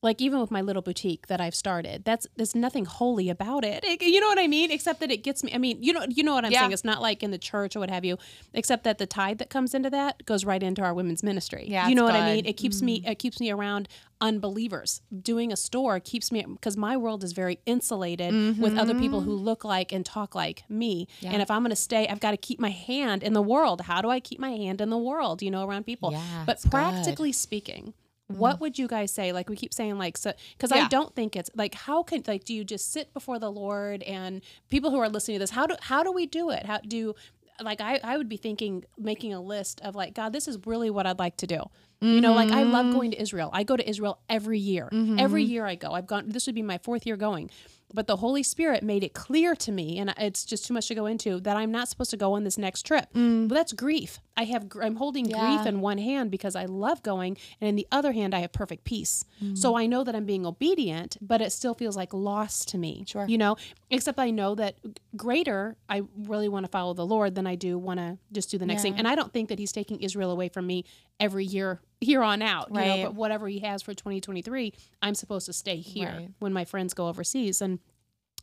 [0.00, 3.84] like even with my little boutique that I've started, that's there's nothing holy about it.
[3.84, 4.70] It- You know what I mean?
[4.70, 5.52] Except that it gets me.
[5.52, 6.60] I mean, you know, you know what I'm Yeah.
[6.60, 6.72] saying.
[6.72, 8.16] It's not like in the church or what have you.
[8.54, 11.64] Except that the tithe that comes into that goes right into our women's ministry.
[11.68, 12.36] Yeah, you know what I mean.
[12.36, 12.40] good.
[12.44, 12.48] Mm-hmm.
[12.50, 13.02] It keeps me.
[13.04, 13.88] It keeps me around
[14.20, 15.00] unbelievers.
[15.22, 19.30] Doing a store keeps me because my world is very insulated with other people Mm-hmm.
[19.30, 21.08] who look like and talk like me.
[21.24, 23.80] And if I'm going to stay, I've got to keep my hand in the world.
[23.82, 25.42] How do I keep my hand in the world?
[25.42, 26.12] You know, around people.
[26.12, 26.70] Yeah, but it's good.
[26.70, 27.94] practically speaking
[28.28, 28.60] what mm.
[28.60, 29.32] would you guys say?
[29.32, 32.44] Like we keep saying like so because i don't think it's like how can like
[32.44, 35.66] do you just sit before the lord and people who are listening to this how
[35.66, 36.66] do how do we do it?
[36.66, 37.14] How do
[37.60, 40.90] like i i would be thinking making a list of like god this is really
[40.90, 41.62] what i'd like to do.
[42.00, 42.94] You know like i love mm-hmm.
[42.94, 43.50] going to israel.
[43.52, 44.88] I go to israel every year.
[44.92, 45.52] Every mm-hmm.
[45.52, 45.92] year i go.
[45.92, 47.50] I've gone this would be my fourth year going
[47.94, 50.94] but the holy spirit made it clear to me and it's just too much to
[50.94, 53.06] go into that i'm not supposed to go on this next trip.
[53.14, 53.48] Mm.
[53.48, 54.20] But that's grief.
[54.36, 57.86] I have I'm holding grief in one hand because i love going and in the
[57.90, 59.24] other hand i have perfect peace.
[59.42, 59.56] Mm.
[59.56, 63.04] So i know that i'm being obedient but it still feels like loss to me
[63.06, 63.26] Sure.
[63.26, 63.56] you know?
[63.90, 64.76] Except i know that
[65.16, 68.58] greater i really want to follow the lord than i do want to just do
[68.58, 68.94] the next thing.
[68.96, 70.84] And i don't think that he's taking israel away from me
[71.18, 73.04] every year here on out you know Right.
[73.04, 74.72] but whatever he has for 2023
[75.02, 76.30] i'm supposed to stay here Right.
[76.38, 77.78] when my friends go overseas and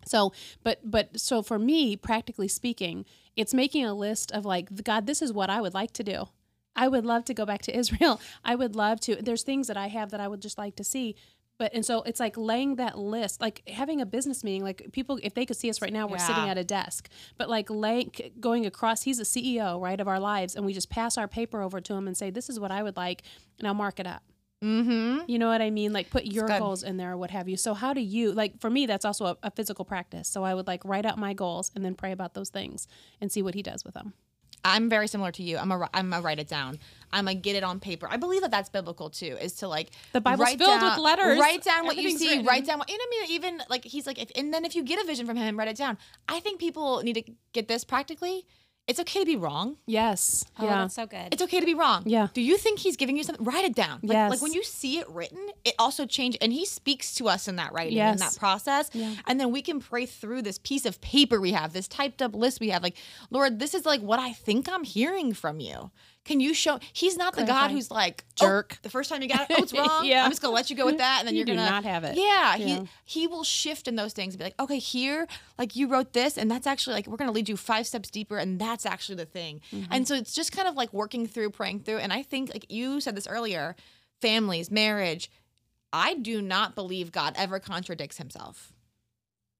[0.08, 5.08] so, but but so for me, practically speaking, it's making a list of like, God,
[5.08, 6.26] this is what I would like to do.
[6.76, 8.22] I would love to go back to Israel.
[8.44, 9.16] I would love to.
[9.16, 11.16] There's things that I have that I would just like to see.
[11.58, 14.64] But and so it's like laying that list, like having a business meeting.
[14.64, 17.10] Like people, if they could see us right now, we're sitting at a desk.
[17.38, 20.90] But like laying, going across, he's a CEO, right, of our lives, and we just
[20.90, 23.24] pass our paper over to him and say, "This is what I would like,"
[23.60, 24.24] and I'll mark it up.
[24.64, 25.30] Mm-hmm.
[25.30, 25.94] You know what I mean?
[25.94, 27.58] Like put your goals in there or what have you.
[27.58, 30.28] So how do you like for me that's also a, a physical practice.
[30.28, 32.88] So I would like write out my goals and then pray about those things
[33.22, 34.14] and see what he does with them.
[34.66, 35.58] I'm very similar to you.
[35.58, 36.80] I'm a I'm a write it down.
[37.14, 38.08] I'm a get it on paper.
[38.10, 39.38] I believe that that's biblical too.
[39.40, 41.40] Is to like The Bible's write filled with letters.
[41.40, 42.30] Write down what you see.
[42.30, 42.46] written.
[42.46, 42.90] Write down what.
[42.90, 45.28] And I mean, even like he's like, if, and then if you get a vision
[45.28, 45.98] from him, write it down.
[46.28, 48.46] I think people need to get this practically.
[48.88, 49.78] It's okay to be wrong.
[49.88, 50.46] Yes.
[50.60, 50.76] Oh, yeah.
[50.82, 51.30] that's so good.
[51.32, 52.04] It's okay to be wrong.
[52.06, 52.28] Yeah.
[52.34, 53.44] Do you think he's giving you something?
[53.44, 54.00] Write it down.
[54.04, 54.30] Like, Yes.
[54.30, 57.56] like when you see it written, it also changes, and he speaks to us in
[57.56, 58.92] that writing, in that process,
[59.26, 62.36] and then we can pray through this piece of paper we have, this typed up
[62.36, 62.84] list we have.
[62.84, 62.96] Like,
[63.32, 65.90] Lord, this is like what I think I'm hearing from you.
[66.26, 66.80] Can you show?
[66.92, 68.74] He's not the God who's like Jerk.
[68.74, 70.06] "Oh, the first time you got it, oh, it's wrong.
[70.06, 70.26] Yeah.
[70.26, 71.84] I'm just gonna let you go with that, and then You are do gonna not
[71.86, 72.18] have it.
[72.18, 72.66] Yeah, Yeah.
[72.66, 75.28] he he will shift in those things and be like, okay, here,
[75.60, 78.38] like you wrote this, and that's actually like we're gonna lead you five steps deeper,
[78.40, 79.62] and that's actually the thing.
[79.72, 79.94] Mm-hmm.
[79.94, 82.00] And so it's just kind of like working through, praying through.
[82.00, 83.76] And I think like you said this earlier,
[84.20, 85.30] families, marriage.
[85.94, 88.74] I do not believe God ever contradicts himself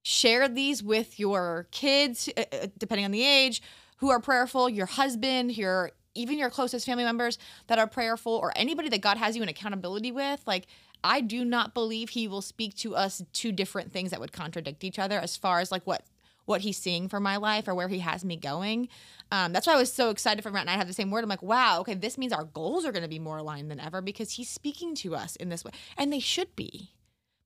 [0.02, 3.60] share these with your kids uh, uh, depending on the age
[3.96, 8.52] who are prayerful your husband your even your closest family members that are prayerful or
[8.56, 10.66] anybody that god has you in accountability with like
[11.04, 14.84] i do not believe he will speak to us two different things that would contradict
[14.84, 16.02] each other as far as like what
[16.44, 18.88] what he's seeing for my life or where he has me going
[19.32, 21.24] um, that's why i was so excited for matt and i have the same word
[21.24, 23.80] i'm like wow okay this means our goals are going to be more aligned than
[23.80, 26.90] ever because he's speaking to us in this way and they should be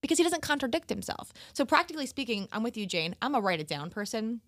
[0.01, 1.33] because he doesn't contradict himself.
[1.53, 3.17] So practically speaking, I'm with you, Jayne.
[3.21, 4.41] I'm a write it down person.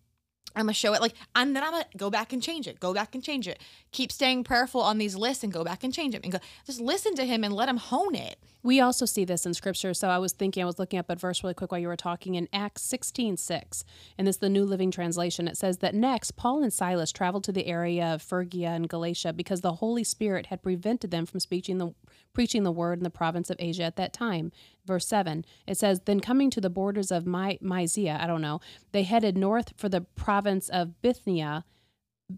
[0.54, 2.78] I'm gonna show it like, and then I'm gonna go back and change it.
[2.78, 3.58] Go back and change it.
[3.90, 6.38] Keep staying prayerful on these lists and go back and change them and go.
[6.66, 8.38] Just listen to him and let him hone it.
[8.64, 9.92] We also see this in scripture.
[9.92, 11.96] So I was thinking, I was looking up at verse really quick while you were
[11.96, 13.84] talking in Acts 16 6.
[14.16, 15.48] And this is the New Living Translation.
[15.48, 19.32] It says that next, Paul and Silas traveled to the area of Phrygia and Galatia
[19.32, 21.94] because the Holy Spirit had prevented them from speaking the,
[22.32, 24.52] preaching the word in the province of Asia at that time.
[24.84, 28.60] Verse 7, it says, Then coming to the borders of My- Mysia, I don't know,
[28.90, 31.64] they headed north for the province of Bithynia.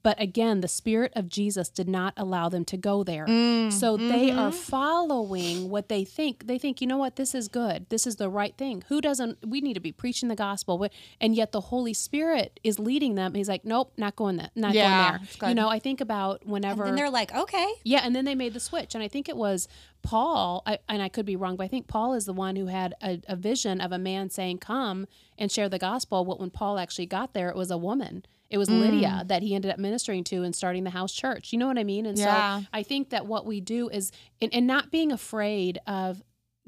[0.02, 3.26] But again, the Spirit of Jesus did not allow them to go there.
[3.70, 6.46] so they are following what they think.
[6.46, 7.86] They think, you know what, this is good.
[7.90, 8.82] This is the right thing.
[8.88, 10.84] Who doesn't, we need to be preaching the gospel.
[11.20, 13.34] And yet the Holy Spirit is leading them.
[13.34, 14.50] He's like, nope, not going there.
[14.54, 15.48] Not Yeah, going there.
[15.50, 16.84] You know, I think about whenever.
[16.84, 17.72] And they're like, okay.
[17.84, 19.68] Yeah, and then they made the switch, and I think it was
[20.02, 20.62] Paul.
[20.66, 22.94] I, and I could be wrong, but I think Paul is the one who had
[23.02, 25.06] a, a vision of a man saying, "Come
[25.38, 28.24] and share the gospel." But when Paul actually got there, it was a woman.
[28.54, 29.28] It was Lydia Mm.
[29.28, 31.52] that he ended up ministering to and starting the house church.
[31.52, 32.06] You know what I mean?
[32.06, 32.60] And Yeah.
[32.60, 36.22] so I think that what we do is, and, and not being afraid of,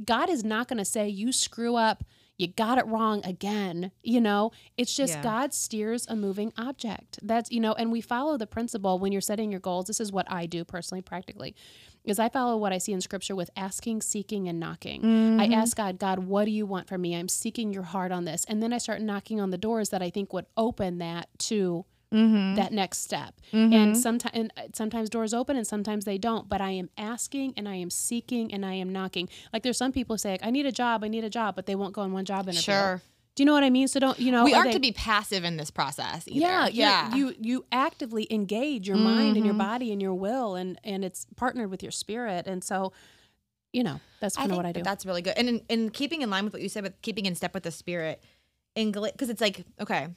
[0.04, 2.02] God is not going to say you screw up.
[2.38, 3.92] You got it wrong again.
[4.02, 5.22] You know, it's just Yeah.
[5.22, 7.20] God steers a moving object.
[7.22, 9.86] That's, you know, and we follow the principle when you're setting your goals.
[9.86, 11.54] This is what I do personally, practically,
[12.06, 15.04] is I follow what I see in scripture with asking, seeking, and knocking.
[15.04, 15.52] I mm-hmm.
[15.52, 17.14] ask God, God, what do you want from me?
[17.14, 18.44] I'm seeking your heart on this.
[18.48, 21.84] And then I start knocking on the doors that I think would open that to
[22.12, 22.54] mm-hmm.
[22.54, 23.34] that next step.
[23.52, 23.94] And mm-hmm.
[23.94, 26.48] sometimes and uh, sometimes doors open and sometimes they don't.
[26.48, 29.28] But I am asking and I am seeking and I am knocking.
[29.52, 31.56] Like there's some people who say, like, I need a job, I need a job,
[31.56, 32.62] but they won't go on one job interview.
[32.62, 33.02] Sure.
[33.36, 33.86] Do you know what I mean?
[33.86, 34.44] So don't you know?
[34.44, 36.26] we aren't they- to be passive in this process.
[36.26, 36.40] Either.
[36.40, 37.14] yeah, yeah.
[37.14, 39.58] You you actively engage your mind and your Mm-hmm.
[39.58, 42.92] body and your will, and and it's partnered with your spirit, and so,
[43.72, 44.82] you know, that's kind of what I do.
[44.82, 45.34] That's really good.
[45.36, 47.62] And in, in keeping in line with what you said, with keeping in step with
[47.62, 48.22] the spirit,
[48.74, 50.08] in because it's like okay,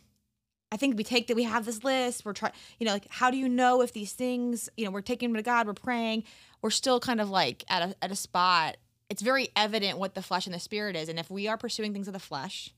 [0.72, 2.24] I think we take that we have this list.
[2.24, 5.02] We're trying, you know, like how do you know if these things, you know, we're
[5.02, 6.24] taking them to God, we're praying,
[6.62, 8.78] we're still kind of like at a at a spot.
[9.10, 11.92] It's very evident what the flesh and the spirit is, and if we are pursuing
[11.92, 12.74] things of the flesh,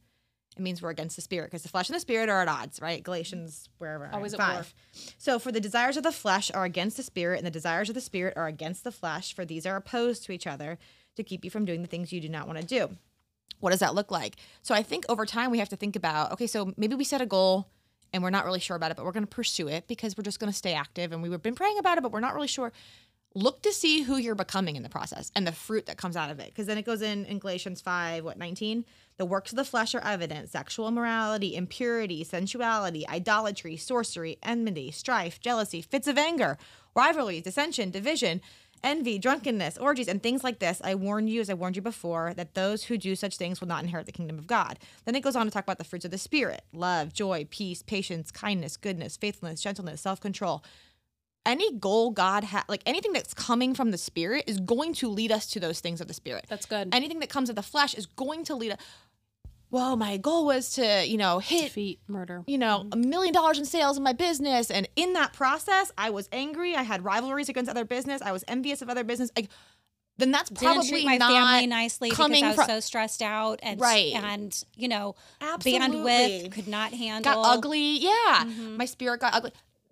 [0.58, 2.82] it means we're against the spirit because the flesh and the spirit are at odds,
[2.82, 3.02] right?
[3.02, 4.10] Galatians, wherever.
[4.12, 4.54] Always at five.
[4.56, 5.04] war.
[5.18, 7.96] So, for the desires of the flesh are against the spirit, and the desires of
[7.96, 10.78] the spirit are against the flesh, for these are opposed to each other
[11.16, 12.98] to keep you from doing the things you do not want to do.
[13.60, 14.36] What does that look like?
[14.62, 17.22] So, I think over time we have to think about okay, so maybe we set
[17.22, 17.68] a goal
[18.14, 20.24] and we're not really sure about it, but we're going to pursue it because we're
[20.24, 22.48] just going to stay active and we've been praying about it, but we're not really
[22.48, 22.74] sure.
[23.34, 26.32] Look to see who you're becoming in the process and the fruit that comes out
[26.32, 26.48] of it.
[26.48, 28.84] Because then it goes in, in Galatians 5, what, 19?
[29.16, 35.40] The works of the flesh are evident sexual immorality, impurity, sensuality, idolatry, sorcery, enmity, strife,
[35.40, 36.58] jealousy, fits of anger,
[36.94, 38.42] rivalries, dissension, division,
[38.84, 40.82] envy, drunkenness, orgies, and things like this.
[40.84, 43.68] I warn you, as I warned you before, that those who do such things will
[43.68, 44.80] not inherit the kingdom of God.
[45.06, 47.82] Then it goes on to talk about the fruits of the Spirit love, joy, peace,
[47.82, 50.64] patience, kindness, goodness, faithfulness, gentleness, self control
[51.46, 55.32] any goal God has, like anything that's coming from the spirit is going to lead
[55.32, 56.46] us to those things of the spirit.
[56.50, 56.94] That's good.
[56.94, 58.78] Anything that comes of the flesh is going to lead us.
[59.72, 62.44] Well, my goal was to, you know, hit, Defeat, murder.
[62.46, 64.70] you know, a million dollars in sales in my business.
[64.70, 66.76] And in that process, I was angry.
[66.76, 68.22] I had rivalries against other business.
[68.22, 69.32] I was envious of other business.
[69.36, 69.50] Like,
[70.18, 72.80] then that's Didn't probably treat my not family nicely because coming I was from so
[72.82, 74.14] stressed out and Right.
[74.14, 75.80] and you know Absolutely.
[75.88, 77.34] bandwidth could not handle.
[77.34, 77.98] got ugly.
[78.00, 78.44] Yeah.
[78.44, 78.76] Mhm.
[78.78, 79.52] My spirit got ugly.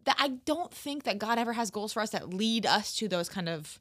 [0.10, 3.08] That I don't think that God ever has goals for us that lead us to
[3.08, 3.80] those kind of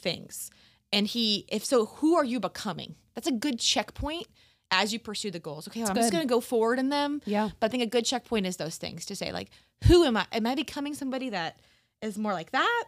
[0.00, 0.48] things.
[0.92, 2.94] And he, if so, who are you becoming?
[3.16, 4.28] That's a good checkpoint
[4.70, 5.66] as you pursue the goals.
[5.66, 7.20] Okay, I'm just gonna go forward in them.
[7.24, 7.50] Yeah.
[7.58, 9.50] But I think a good checkpoint is those things to say, like,
[9.88, 10.26] who am I?
[10.30, 11.58] Am I becoming somebody that
[12.00, 12.84] is more like that?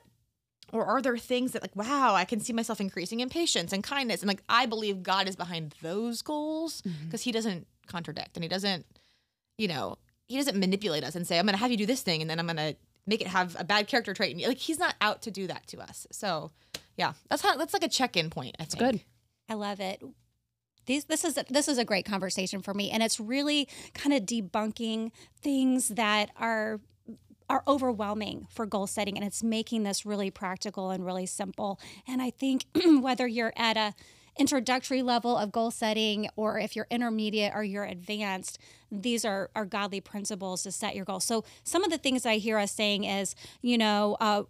[0.73, 3.83] Or are there things that like, wow, I can see myself increasing in patience and
[3.83, 4.23] kindness?
[4.23, 7.07] And like I believe God is behind those goals mm-hmm.
[7.07, 8.87] because he doesn't contradict and he doesn't,
[9.59, 9.97] you know,
[10.27, 12.39] he doesn't manipulate us and say, I'm gonna have you do this thing and then
[12.39, 12.75] I'm gonna
[13.07, 14.37] make it have a bad character trait.
[14.37, 16.07] And like he's not out to do that to us.
[16.11, 16.51] So
[16.97, 18.57] yeah, that's how that's like a check-in point.
[18.59, 18.79] I think.
[18.79, 19.01] good.
[19.49, 20.03] I love it.
[20.87, 24.15] These, this is a, this is a great conversation for me, and it's really kind
[24.15, 25.11] of debunking
[25.41, 26.81] things that are
[27.49, 31.81] are overwhelming for goal setting, and it's making this really practical and really simple.
[32.07, 32.65] And I think
[33.01, 33.95] whether you're at a
[34.39, 38.59] introductory level of goal setting or if you're intermediate or you're advanced
[38.91, 42.37] these are, are godly principles to set your goals so some of the things i
[42.37, 44.43] hear us saying is you know uh,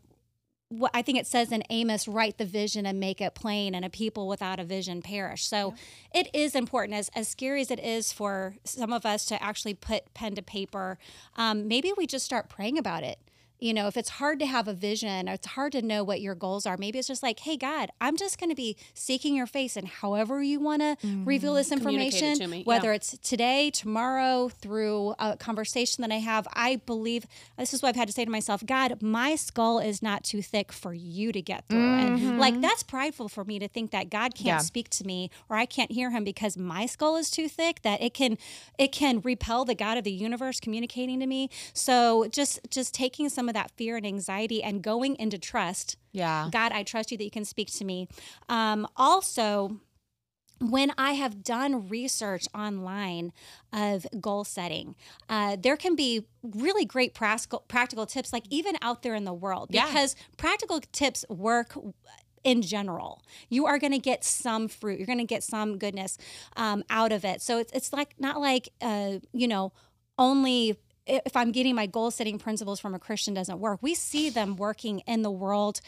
[0.68, 3.84] what I think it says in Amos, write the vision and make it plain, and
[3.84, 5.44] a people without a vision perish.
[5.44, 5.74] So
[6.12, 6.22] yeah.
[6.22, 9.74] it is important, as, as scary as it is for some of us to actually
[9.74, 10.98] put pen to paper,
[11.36, 13.18] um, maybe we just start praying about it
[13.58, 16.20] you know, if it's hard to have a vision or it's hard to know what
[16.20, 19.34] your goals are, maybe it's just like, hey, God, I'm just going to be seeking
[19.34, 21.24] your face and however you want to mm-hmm.
[21.24, 22.96] reveal this information, whether yeah.
[22.96, 26.46] it's today, tomorrow, through a conversation that I have.
[26.52, 27.26] I believe
[27.58, 30.42] this is what I've had to say to myself God, my skull is not too
[30.42, 31.78] thick for you to get through.
[31.78, 32.28] Mm-hmm.
[32.28, 34.58] And like, that's prideful for me to think that God can't yeah.
[34.58, 38.02] speak to me or I can't hear him because my skull is too thick, that
[38.02, 38.36] it can,
[38.78, 41.48] it can repel the God of the universe communicating to me.
[41.72, 45.96] So just, just taking some some of that fear and anxiety and going into trust.
[46.12, 46.48] Yeah.
[46.50, 48.08] God, I trust you that you can speak to me.
[48.48, 49.80] Um, also,
[50.58, 53.32] when I have done research online
[53.72, 54.96] of goal setting,
[55.28, 59.34] uh, there can be really great practical practical tips, like even out there in the
[59.34, 60.24] world, because yeah.
[60.36, 61.76] practical tips work
[62.42, 63.22] in general.
[63.48, 64.98] You are going to get some fruit.
[64.98, 66.16] You're going to get some goodness
[66.56, 67.42] um, out of it.
[67.42, 69.72] So it's, it's like not like uh, you know
[70.18, 73.78] only if I'm getting my goal setting principles from a Christian doesn't work.
[73.82, 75.80] We see them working in the world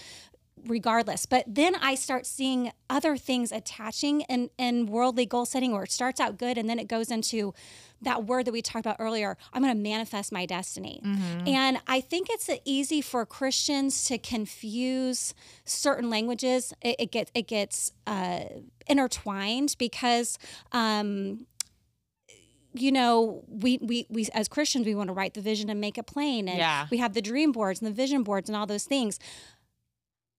[0.66, 1.26] regardless.
[1.26, 5.92] But then I start seeing other things attaching in, in worldly goal setting where it
[5.92, 7.54] starts out good and then it goes into
[8.00, 11.00] that word that we talked about earlier I'm going to manifest my destiny.
[11.04, 11.48] Mm-hmm.
[11.48, 16.72] And I think it's easy for Christians to confuse certain languages.
[16.80, 18.44] It, it gets, it gets uh,
[18.86, 20.38] intertwined because.
[20.72, 21.46] Um,
[22.74, 25.98] you know, we, we, we as Christians, we want to write the vision and make
[25.98, 26.48] it plain.
[26.48, 26.86] And yeah.
[26.90, 29.18] we have the dream boards and the vision boards and all those things.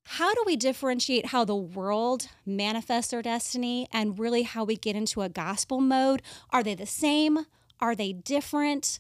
[0.03, 4.95] How do we differentiate how the world manifests their destiny and really how we get
[4.95, 6.21] into a gospel mode?
[6.49, 7.45] Are they the same?
[7.79, 8.99] Are they different?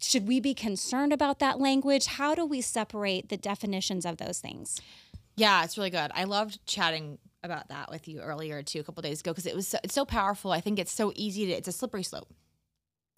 [0.00, 2.06] Should we be concerned about that language?
[2.06, 4.80] How do we separate the definitions of those things?
[5.36, 6.10] Yeah, it's really good.
[6.14, 9.54] I loved chatting about that with you earlier too, a couple days ago, because it
[9.54, 10.52] was so, it's so powerful.
[10.52, 12.32] I think it's so easy to it's a slippery slope.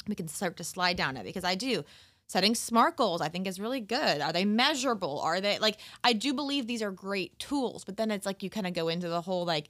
[0.07, 1.85] We can start to slide down it because I do
[2.27, 3.21] setting smart goals.
[3.21, 4.21] I think is really good.
[4.21, 5.21] Are they measurable?
[5.21, 8.51] Are they like I do believe these are great tools, but then it's like you
[8.51, 9.69] kind of go into the whole like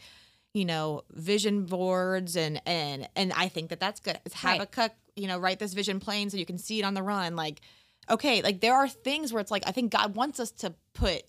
[0.53, 4.19] you know vision boards and and and I think that that's good.
[4.25, 4.91] It's Habakkuk, right.
[5.17, 7.37] you know, write this vision plain so you can see it on the run.
[7.37, 7.61] Like
[8.09, 11.23] okay, like there are things where it's like I think God wants us to put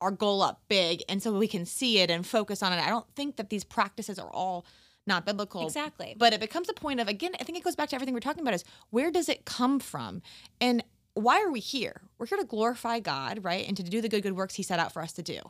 [0.00, 2.80] our goal up big and so we can see it and focus on it.
[2.84, 4.66] I don't think that these practices are all
[5.06, 5.64] not biblical.
[5.64, 6.14] Exactly.
[6.18, 8.20] But it becomes a point of again, I think it goes back to everything we're
[8.20, 10.22] talking about is where does it come from?
[10.60, 10.84] And
[11.14, 12.02] why are we here?
[12.18, 13.66] We're here to glorify God, right?
[13.66, 15.40] And to do the good good works he set out for us to do.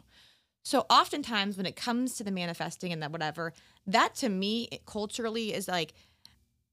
[0.65, 3.53] So oftentimes when it comes to the manifesting and that whatever,
[3.87, 5.95] that to me culturally is like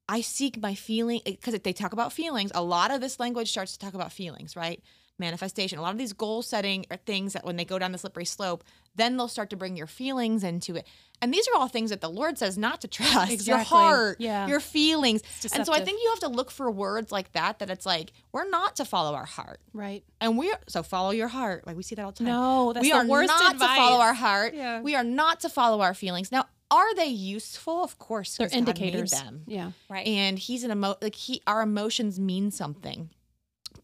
[0.08, 2.52] I seek my feeling because they talk about feelings.
[2.54, 4.82] A lot of this language starts to talk about feelings, right?
[5.18, 5.78] Manifestation.
[5.78, 8.24] A lot of these goal setting are things that when they go down the slippery
[8.24, 8.64] slope,
[8.96, 10.86] then they'll start to bring your feelings into it.
[11.20, 13.14] And these are all things that the Lord says not to trust.
[13.34, 13.52] Exactly.
[13.52, 14.46] Your heart, yeah.
[14.46, 15.22] your feelings.
[15.54, 18.12] And so I think you have to look for words like that that it's like
[18.32, 19.60] we're not to follow our heart.
[19.72, 20.04] Right.
[20.20, 21.66] And we're so follow your heart.
[21.66, 22.26] Like we see that all the time.
[22.26, 23.68] No, that's we the are worst not advice.
[23.68, 24.54] to follow our heart.
[24.54, 24.82] Yeah.
[24.82, 26.30] We are not to follow our feelings.
[26.30, 27.82] Now, are they useful?
[27.82, 29.10] Of course, they're indicators.
[29.10, 29.42] them.
[29.46, 30.06] Yeah, right.
[30.06, 33.10] And he's an emo like he our emotions mean something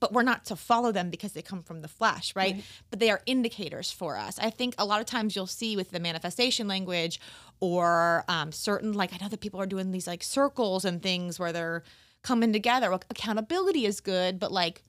[0.00, 2.54] but we're not to follow them because they come from the flesh, right?
[2.54, 2.64] right?
[2.90, 4.38] But they are indicators for us.
[4.38, 7.20] I think a lot of times you'll see with the manifestation language
[7.60, 11.38] or um, certain, like, I know that people are doing these like circles and things
[11.38, 11.82] where they're
[12.22, 12.90] coming together.
[12.90, 14.82] Well, accountability is good, but like,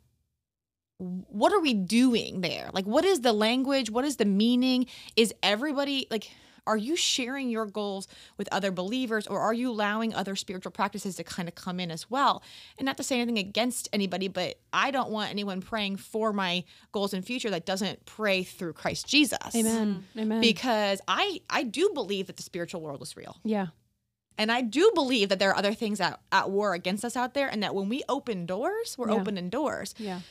[0.97, 2.69] what are we doing there?
[2.73, 3.89] Like, what is the language?
[3.89, 4.85] What is the meaning?
[5.15, 6.31] Is everybody like,
[6.67, 8.07] are you sharing your goals
[8.37, 11.89] with other believers or are you allowing other spiritual practices to kind of come in
[11.89, 12.43] as well?
[12.77, 16.63] And not to say anything against anybody, but I don't want anyone praying for my
[16.91, 19.39] goals in future that doesn't pray through Christ Jesus.
[19.55, 20.05] Amen.
[20.15, 20.21] Mm.
[20.21, 20.41] Amen.
[20.41, 23.37] Because I I do believe that the spiritual world is real.
[23.43, 23.67] Yeah.
[24.37, 27.33] And I do believe that there are other things at, at war against us out
[27.33, 29.15] there, and that when we open doors, we're Yeah.
[29.19, 29.93] opening doors.
[29.97, 30.21] Yeah.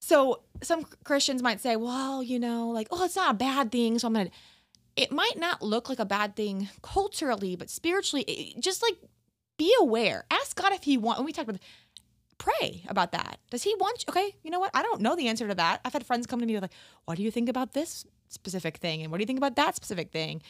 [0.00, 3.98] So some Christians might say, well, you know, like, oh, it's not a bad thing.
[3.98, 4.32] So I'm going to,
[4.96, 8.96] it might not look like a bad thing culturally, but spiritually, it, just like
[9.58, 10.24] be aware.
[10.30, 11.18] Ask God if He want.
[11.18, 11.60] When we talk about,
[12.38, 13.38] pray about that.
[13.50, 14.12] Does he want you?
[14.12, 14.70] Okay, you know what?
[14.74, 15.80] I don't know the answer to that.
[15.84, 16.72] I've had friends come to me like,
[17.04, 19.02] what do you think about this specific thing?
[19.02, 20.42] And what do you think about that specific thing?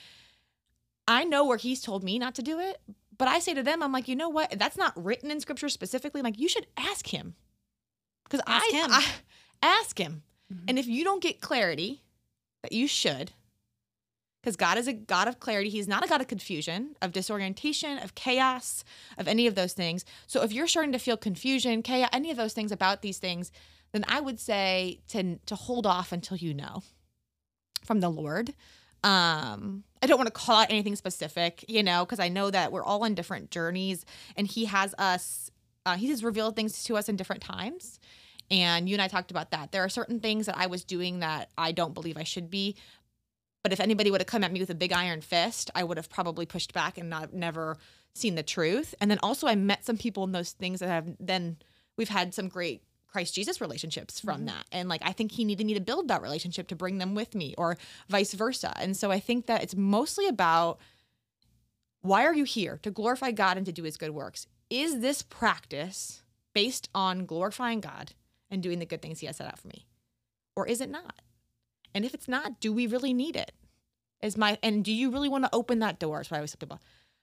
[1.09, 2.81] I know where he's told me not to do it,
[3.17, 4.59] but I say to them, I'm like, you know what?
[4.59, 6.21] That's not written in scripture specifically.
[6.21, 7.35] I'm like, you should ask him.
[8.25, 8.69] Because I.
[9.63, 10.23] I ask him.
[10.53, 10.65] Mm-hmm.
[10.69, 12.03] And if you don't get clarity
[12.63, 13.33] that you should,
[14.47, 15.71] because God is a God of clarity.
[15.71, 18.85] He's not a God of confusion, of disorientation, of chaos,
[19.19, 20.05] of any of those things.
[20.29, 23.51] So if you're starting to feel confusion, chaos, any of those things about these things,
[23.91, 26.85] then I would say to to hold off until you know
[27.85, 28.55] from the Lord.
[29.03, 32.71] Um, I don't want to call out anything specific, you know, because I know that
[32.71, 34.05] we're all on different journeys,
[34.37, 35.51] and He has us.
[35.85, 38.01] Uh, he has revealed things to us in different times.
[38.51, 39.73] And you and I talked about that.
[39.73, 42.77] There are certain things that I was doing that I don't believe I should be,
[43.67, 45.97] but if anybody would have come at me with a big iron fist, I would
[45.97, 47.79] have probably pushed back and not never
[48.15, 48.95] seen the truth.
[49.01, 51.57] And then also I met some people in those things that have then
[51.97, 54.47] we've had some great Christ Jesus relationships from mm-hmm.
[54.47, 54.67] that.
[54.71, 57.35] And like I think he needed me to build that relationship to bring them with
[57.35, 57.77] me or
[58.09, 58.73] vice versa.
[58.77, 60.79] And so I think that it's mostly about
[62.03, 62.79] why are you here?
[62.85, 64.47] To glorify God and to do his good works.
[64.71, 66.23] Is this practice
[66.55, 68.13] based on glorifying God
[68.49, 69.89] and doing the good things he has set out for me?
[70.55, 71.21] Or is it not?
[71.97, 73.53] And if it's not, do we really need it?
[74.23, 76.19] Is my and do you really want to open that door?
[76.19, 76.81] That's what I always tell people.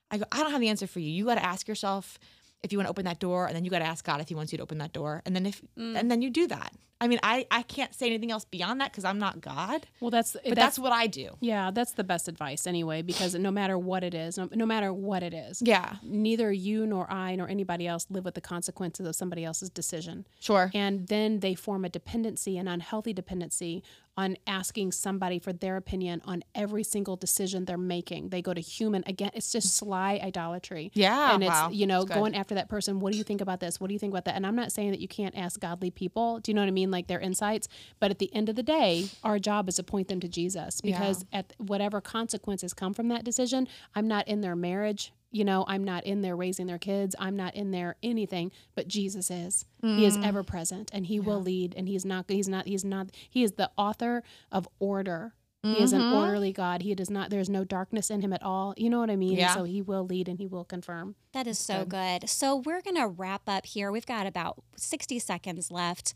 [0.10, 1.12] I go, I don't have the answer for you.
[1.12, 2.18] You got to ask yourself
[2.64, 4.30] if you want to open that door, and then you got to ask God if
[4.30, 5.96] He wants you to open that door, and then if mm.
[5.96, 6.74] and then you do that.
[7.02, 10.10] I mean, I I can't say anything else beyond that because I'm not God, Well,
[10.10, 11.32] that's but that's, what I do.
[11.42, 13.02] yeah, that's the best advice anyway.
[13.02, 16.86] Because no matter what it is, no, no matter what it is, Yeah, neither you
[16.86, 20.26] nor I nor anybody else live with the consequences of somebody else's decision.
[20.40, 20.72] sure.
[20.74, 23.84] And then they form a dependency, an unhealthy dependency
[24.16, 28.30] on asking somebody for their opinion on every single decision they're making.
[28.30, 29.32] They go to human again.
[29.34, 30.92] It's just sly idolatry.
[30.94, 31.70] Yeah, and it's wow.
[31.72, 33.00] you know going after that person.
[33.00, 33.80] What do you think about this?
[33.80, 34.36] What do you think about that?
[34.36, 36.40] And I'm not saying that you can't ask godly people.
[36.40, 36.92] Do you know what I mean?
[36.92, 37.68] Like their insights.
[38.00, 40.82] But at the end of the day, our job is to point them to Jesus
[40.82, 45.12] because at whatever consequences come from that decision, I'm not in their marriage.
[45.34, 47.16] You know, I'm not in there raising their kids.
[47.20, 49.66] I'm not in there anything, but Jesus is.
[49.82, 53.10] He is ever present and he will lead and he's not he's not he's not
[53.30, 55.34] he is the author of order.
[55.64, 56.82] He is an orderly God.
[56.82, 58.74] He does not there's no darkness in him at all.
[58.78, 59.38] You know what I mean?
[59.38, 59.54] Yeah.
[59.54, 61.16] so he will lead and he will confirm.
[61.32, 62.30] That is so good.
[62.30, 63.90] So we're going to wrap up here.
[63.92, 66.14] We've got about 60 seconds left.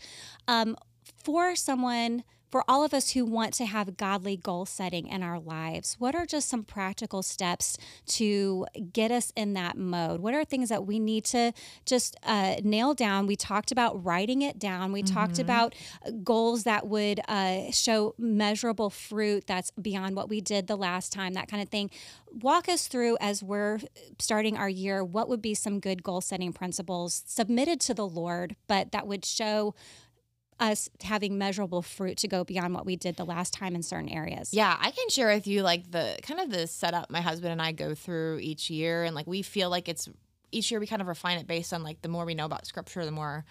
[0.50, 0.76] Um,
[1.16, 5.40] for someone, for all of us who want to have godly goal setting in our
[5.40, 10.22] lives, what are just some practical steps to get us in that mode?
[10.22, 11.52] What are things that we need to
[11.86, 13.28] just uh, nail down?
[13.28, 14.92] We talked about writing it down.
[14.92, 15.76] We talked about
[16.06, 21.12] uh, goals that would uh, show measurable fruit that's beyond what we did the last
[21.12, 21.90] time, that kind of thing.
[22.32, 23.80] Walk us through as we're
[24.20, 28.56] starting our year, what would be some good goal setting principles submitted to the Lord,
[28.68, 29.76] but that would show
[30.60, 34.10] us having measurable fruit to go beyond what we did the last time in certain
[34.10, 34.54] areas.
[34.54, 37.62] Yeah, I can share with you like the kind of the setup my husband and
[37.62, 40.10] I go through each year, and like we feel like it's
[40.52, 42.66] each year we kind of refine it based on like the more we know about
[42.66, 43.46] scripture, the more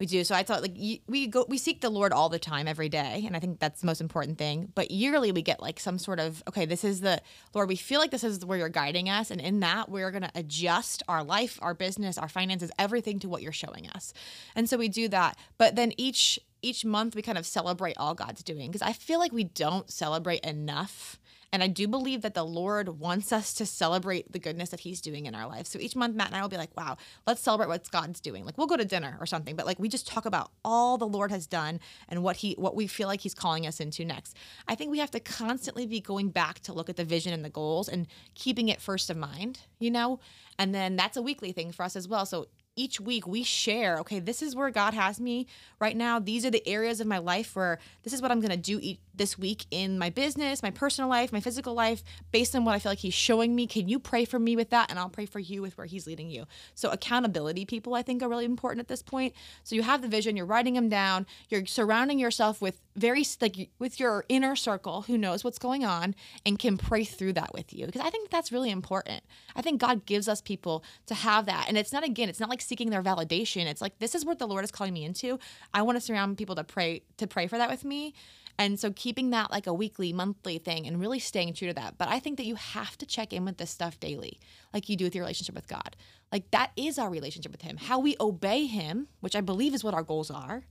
[0.00, 0.24] we do.
[0.24, 0.76] So I thought like
[1.06, 3.82] we go we seek the Lord all the time, every day, and I think that's
[3.82, 4.72] the most important thing.
[4.74, 7.20] But yearly we get like some sort of okay, this is the
[7.54, 7.68] Lord.
[7.68, 11.02] We feel like this is where you're guiding us, and in that we're gonna adjust
[11.06, 14.14] our life, our business, our finances, everything to what you're showing us.
[14.56, 15.36] And so we do that.
[15.58, 19.18] But then each each month we kind of celebrate all God's doing because I feel
[19.18, 21.18] like we don't celebrate enough.
[21.52, 25.00] And I do believe that the Lord wants us to celebrate the goodness that He's
[25.00, 25.66] doing in our life.
[25.66, 26.96] So each month, Matt and I will be like, wow,
[27.26, 28.44] let's celebrate what God's doing.
[28.44, 31.08] Like we'll go to dinner or something, but like we just talk about all the
[31.08, 34.36] Lord has done and what He what we feel like He's calling us into next.
[34.68, 37.44] I think we have to constantly be going back to look at the vision and
[37.44, 40.20] the goals and keeping it first of mind, you know?
[40.58, 42.26] And then that's a weekly thing for us as well.
[42.26, 42.46] So
[42.76, 45.46] each week we share okay this is where god has me
[45.80, 48.50] right now these are the areas of my life where this is what i'm going
[48.50, 52.02] to do each, this week in my business my personal life my physical life
[52.32, 54.70] based on what i feel like he's showing me can you pray for me with
[54.70, 54.90] that?
[54.90, 56.46] And i'll pray for you with where he's leading you.
[56.74, 59.34] So accountability people i think are really important at this point.
[59.62, 63.68] So you have the vision you're writing them down you're surrounding yourself with very like
[63.78, 66.14] with your inner circle who knows what's going on
[66.46, 67.86] and can pray through that with you.
[67.86, 69.22] Because i think that's really important.
[69.54, 71.66] I think god gives us people to have that.
[71.68, 73.66] And it's not again it's not like seeking their validation.
[73.66, 75.38] It's like this is what the lord is calling me into.
[75.74, 78.14] I want to surround people to pray to pray for that with me
[78.58, 81.96] and so keeping that like a weekly monthly thing and really staying true to that
[81.98, 84.38] but i think that you have to check in with this stuff daily
[84.72, 85.96] like you do with your relationship with god
[86.32, 89.84] like that is our relationship with him how we obey him which i believe is
[89.84, 90.64] what our goals are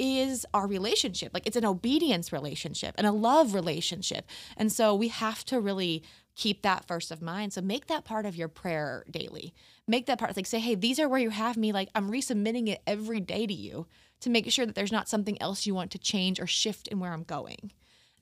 [0.00, 1.32] is our relationship.
[1.34, 4.26] Like it's an obedience relationship and a love relationship.
[4.56, 6.02] And so we have to really
[6.34, 7.52] keep that first of mind.
[7.52, 9.52] So make that part of your prayer daily.
[9.86, 11.70] Make that part like say, hey, these are where you have me.
[11.70, 13.86] Like I'm resubmitting it every day to you
[14.20, 17.00] to make sure that there's not something else you want to change or shift in
[17.00, 17.72] where I'm going.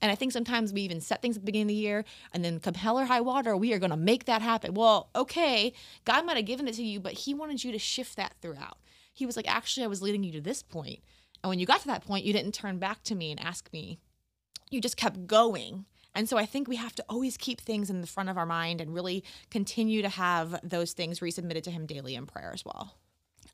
[0.01, 2.45] And I think sometimes we even set things at the beginning of the year and
[2.45, 4.75] then come hell or high water, we are going to make that happen.
[4.75, 5.73] Well, okay,
[6.05, 8.79] God might have given it to you, but He wanted you to shift that throughout.
[9.13, 11.01] He was like, actually, I was leading you to this point.
[11.43, 13.73] And when you got to that point, you didn't turn back to me and ask
[13.73, 13.99] me.
[14.71, 15.87] You just kept going.
[16.15, 18.47] And so I think we have to always keep things in the front of our
[18.47, 22.65] mind and really continue to have those things resubmitted to Him daily in prayer as
[22.65, 22.95] well.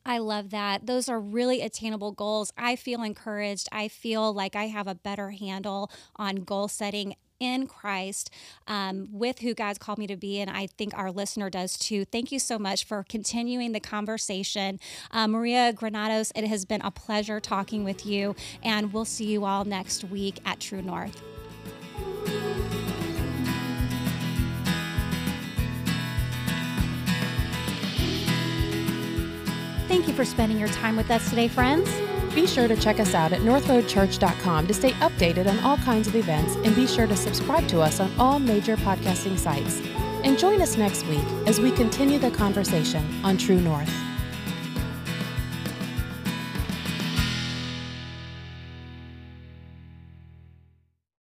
[0.07, 0.87] I love that.
[0.87, 2.53] Those are really attainable goals.
[2.59, 3.69] I feel encouraged.
[3.73, 8.31] I feel like I have a better handle on goal setting in Christ
[8.67, 10.41] um, with who God's called me to be.
[10.41, 12.05] And I think our listener does too.
[12.05, 14.79] Thank you so much for continuing the conversation.
[15.11, 18.37] Uh, Maria Granados, it has been a pleasure talking with you.
[18.63, 21.23] And we'll see you all next week at True North.
[29.95, 31.89] Thank you for spending your time with us today, friends.
[32.35, 36.17] Be sure to check us out at northroadchurch.com to stay updated on all kinds of
[36.17, 39.81] events and be sure to subscribe to us on all major podcasting sites.
[40.25, 43.89] And join us next week as we continue the conversation on True North.